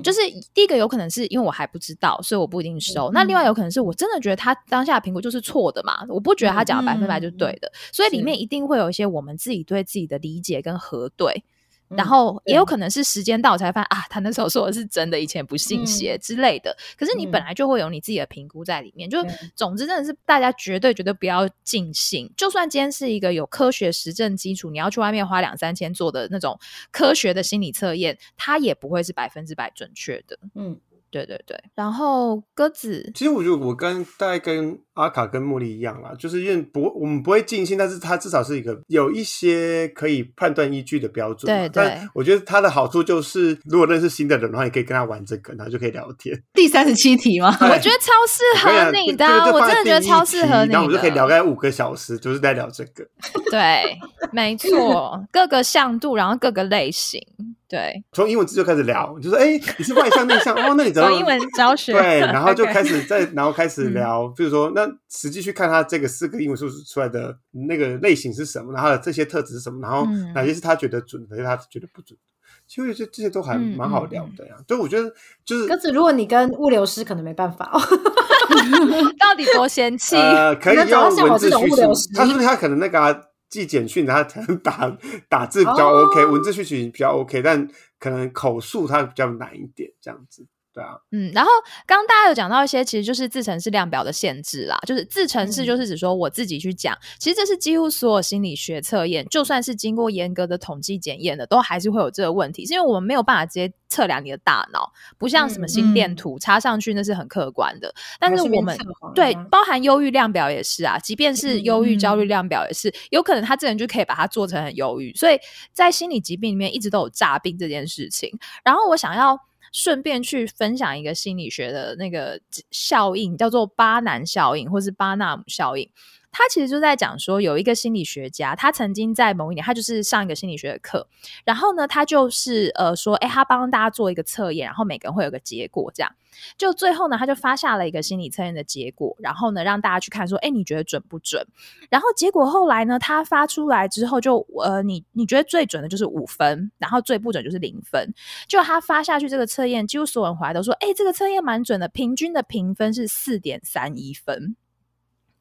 [0.02, 0.20] 就是
[0.52, 3.10] 第一个有可能是因为我还不知道，所以我不一定收。
[3.12, 11.44] 那另外有可能是我真的觉得他当下的评估就是错的嘛，我不觉得他讲的百分百就是对的，所以里面一定会有一些我们自己对自己的理解跟核对。
[11.88, 16.76] 然后也有可能是时间到才发现啊，他那时候说的是真的，以前不信邪之类的。
[16.98, 19.18] 可是你本来就会有你自己的评估在里面，就
[19.54, 22.30] 总之真的是大家绝对绝对不要尽信。
[22.36, 26.58] 就算今天是一个有科学实证基础，你要去外面花两三千做的那种
[26.90, 30.38] 科学的心理测验，它也不会是百分之百准确的。
[30.54, 30.80] 嗯。
[31.10, 41.46] 对对对，然后鸽子，其实我觉得我跟大概跟阿卡跟茉莉一样啦，就是因为不我们不会尽心，但是它至少是一个有一些可以判断依据的标准。
[41.46, 46.40] 对对，我觉得它的好处就是，如果认识新的人的话，你可以跟他玩这个，然后就可以聊天。
[46.54, 47.56] 第三十七题吗？
[47.60, 50.72] 我觉得超适合你的，我真的觉得超适合你。
[50.72, 53.04] 然后我们就可以聊个五个小时，就是在聊这个。
[53.50, 53.98] 对，
[54.32, 57.20] 没错，各个向度，然后各个类型。
[57.66, 60.74] 对，从英文字就开始聊，就说：“哎，你是外向内向哦？
[60.76, 61.92] 那你怎么英文教学？
[61.92, 72.18] 对，然后就开始在，然后开始聊，比如说，那实际去看他这个四个英文数字出来的那个类型是什么，然后这些特质是什么，然后哪些是他觉得准，哪些他觉得不准。
[72.66, 74.56] 其实这这些都还蛮好聊的呀。
[74.66, 75.12] 所以我觉得
[75.44, 77.80] 就是，可是如果你跟物流师可能没办法哦，
[79.18, 80.16] 到底多嫌弃？
[80.16, 83.00] 呃，可以用文字叙述，他说他可能那个。
[83.00, 83.20] 啊、
[83.50, 87.68] 记简讯，他可能打打字比较 OK，文字叙述比较 OK，但
[88.00, 90.44] 可能口述他比较难一点，这样子。
[90.74, 91.50] 对啊，嗯，然后
[91.86, 94.76] 刚刚大家有讲到一些，其实就是自程式量表的限制啦。
[94.84, 107.94] 就是自程式就是指说我自己去讲，其实这是几乎所有心理学测验，就算是经过严格的统计检验的，都还是会有这个问题，是因为我们没有办法直接测量你的大脑，不像什么心电图插上去那是很客观的。
[108.18, 108.76] 但是我们
[109.14, 115.14] 对包含忧郁量表也是啊，即便是忧郁焦虑量表也是，有可能他这人就可以把它做成很忧郁。
[115.14, 115.38] 所以
[115.72, 118.36] 在心理疾病里面一直都有诈病这件事情。
[118.64, 119.38] 然后我想要。
[119.72, 122.40] 顺便去分享一个心理学的那个
[122.70, 125.88] 效应，叫做巴南效应，或是巴纳姆效应。
[126.34, 131.06] 他其实就在讲说，有一个心理学家，他曾经在某一年，他就是上一个心理学的课，
[131.44, 136.12] 然后呢，他就是呃说，哎，他帮大家做一个测验，然后每个人会有个结果，这样。
[136.58, 141.46] 就最后呢，他就发下了一个心理测验的结果，然后呢，让大家去看说，哎，你觉得准不准？
[141.88, 148.12] 然后结果后来呢，他发出来之后，就呃，你你觉得最准的就是五分，然后最不准就是零分。
[148.48, 154.56] 就他发下去这个测验，几乎所有人回来都说，哎，这个测验蛮准的，平均的评分是四点三一分。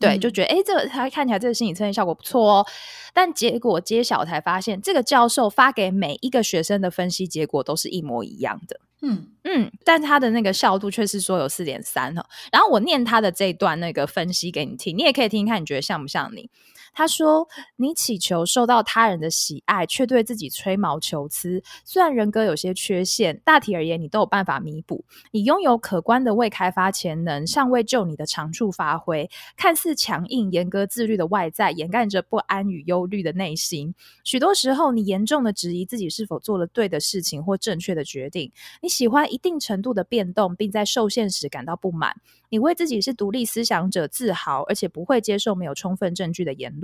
[0.07, 2.65] 对，就觉得哎，这个他看起来这个心理测验效果不错哦。
[3.13, 8.79] 但结果揭晓才发现，这个教授发给每一个学生的分析结果都是一模一样的。
[9.01, 12.25] 嗯嗯，但他的那个效度却是说有四点三哦。
[12.51, 16.49] 然后我念他的这一段那个分析给你听，你也可以听听看，你觉得像不像你？
[16.93, 21.61] 他说：“你祈求受到他人的喜爱，却对自己吹毛求疵。
[21.83, 25.03] 虽然人格有些缺陷，大体而言你都有办法弥补。
[25.31, 29.29] 你拥有可观的未开发潜能，尚未就你的长处发挥。
[29.57, 33.93] 看似强硬、严格、自律的外在，掩盖着不安与忧虑的内心。
[34.23, 38.51] 许多时候，你严重的质疑自己是否做了对的事情或正确的决定。
[38.81, 42.15] 你喜欢一定程度的变动，并在受限时感到不满。
[42.49, 46.82] 你为自己是独立思想者自豪，而且不会接受没有充分证据的言论。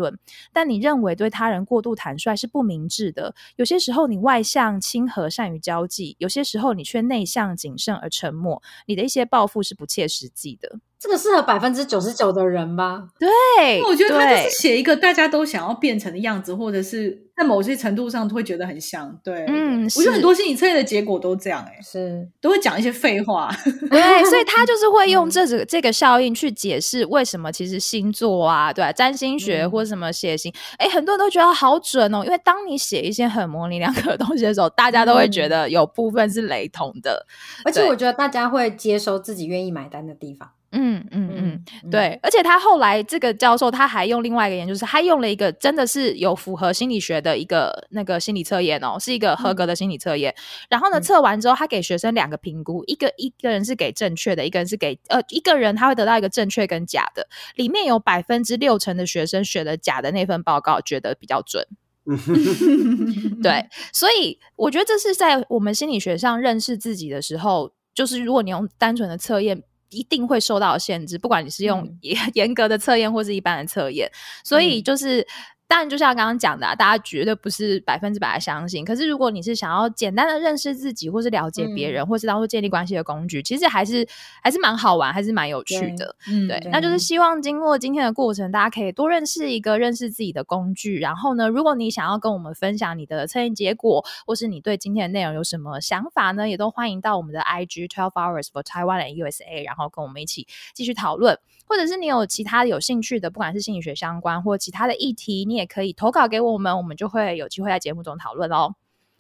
[0.54, 3.34] 但你认为对他人过度坦率是不明智的。
[3.56, 8.62] 有些时候你外向、亲和、善于交际；有些时候你却内向、谨慎而沉默。
[8.86, 10.80] 你的一些抱负是不切实际的。
[11.00, 13.10] 这个适合百分之九十九的人吗？
[13.18, 17.29] 对，我觉得他就是写一个大家都想要变成的样子，或者是。
[17.40, 23.50] 在某些程度上会觉得很像，对，嗯，我觉得很多心理测验的结果都这样，哎，是都会讲一些废话，
[23.90, 37.26] 对，所以 他就是会用这个这个效应去解释为什么其实星座啊，对，占星学或什么血型，哎，很多人都觉得好准哦，因为当你写一些很模棱两可的东西的时候，大家都会觉得有部分是雷同的，
[37.64, 40.50] 而且我觉得大家会接收自己愿意买单的地方。
[40.72, 50.34] 嗯嗯嗯，对，而且他后来这个教授他还用另外一个研究，是他用了一个真的是有符合心理学的一个那个心理测验哦，是一个合格的心理测验。
[50.70, 61.66] 然后呢，测完之后，他给学生两个评估，一个一个人是给正确的，一个人是给呃一个人他会得到一个正确跟假的，里面有百分之六成的学生选了假的那份报告，觉得比较准。
[63.42, 69.64] 对，所以我觉得这是在我们心理学上认识自己的时候，就是如果你用单纯的测验。
[69.90, 74.12] 一定会受到限制，不管你是用严严格的测验或是一般的测验，
[74.44, 75.26] 所以就是
[75.70, 78.84] 当然，就像刚刚讲的，啊，大家绝对不是百分之百的相信。
[78.84, 84.04] 可是，如果你是想要简单的认识自己，或是了解别人，或是当做建立关系的工具，其实还是
[84.42, 86.16] 还是蛮好玩，还是蛮有趣的。
[86.28, 86.60] 嗯，对。
[86.72, 90.98] 那就是希望经过今天的过程，大家可以多认识一个认识自己的工具。
[91.00, 101.38] 然后呢，如果你想要跟我们分享你的测验结果，或是你对今天的内容有什么想法呢，也都欢迎到我们的 IG Twelve Hours for Taiwan and USA，然后跟我们一起继续讨论。
[101.70, 108.74] 或者是你有其他有兴趣的，不管是心理学相关或其他的议题，你也可以投稿给我们，我们就会有机会在节目中讨论哦。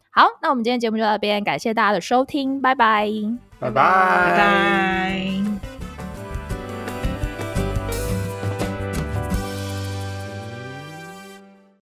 [0.09, 3.07] 好，那我们今天节目就到这边，感谢大家的收听，拜拜，
[3.59, 5.68] 拜拜，拜拜。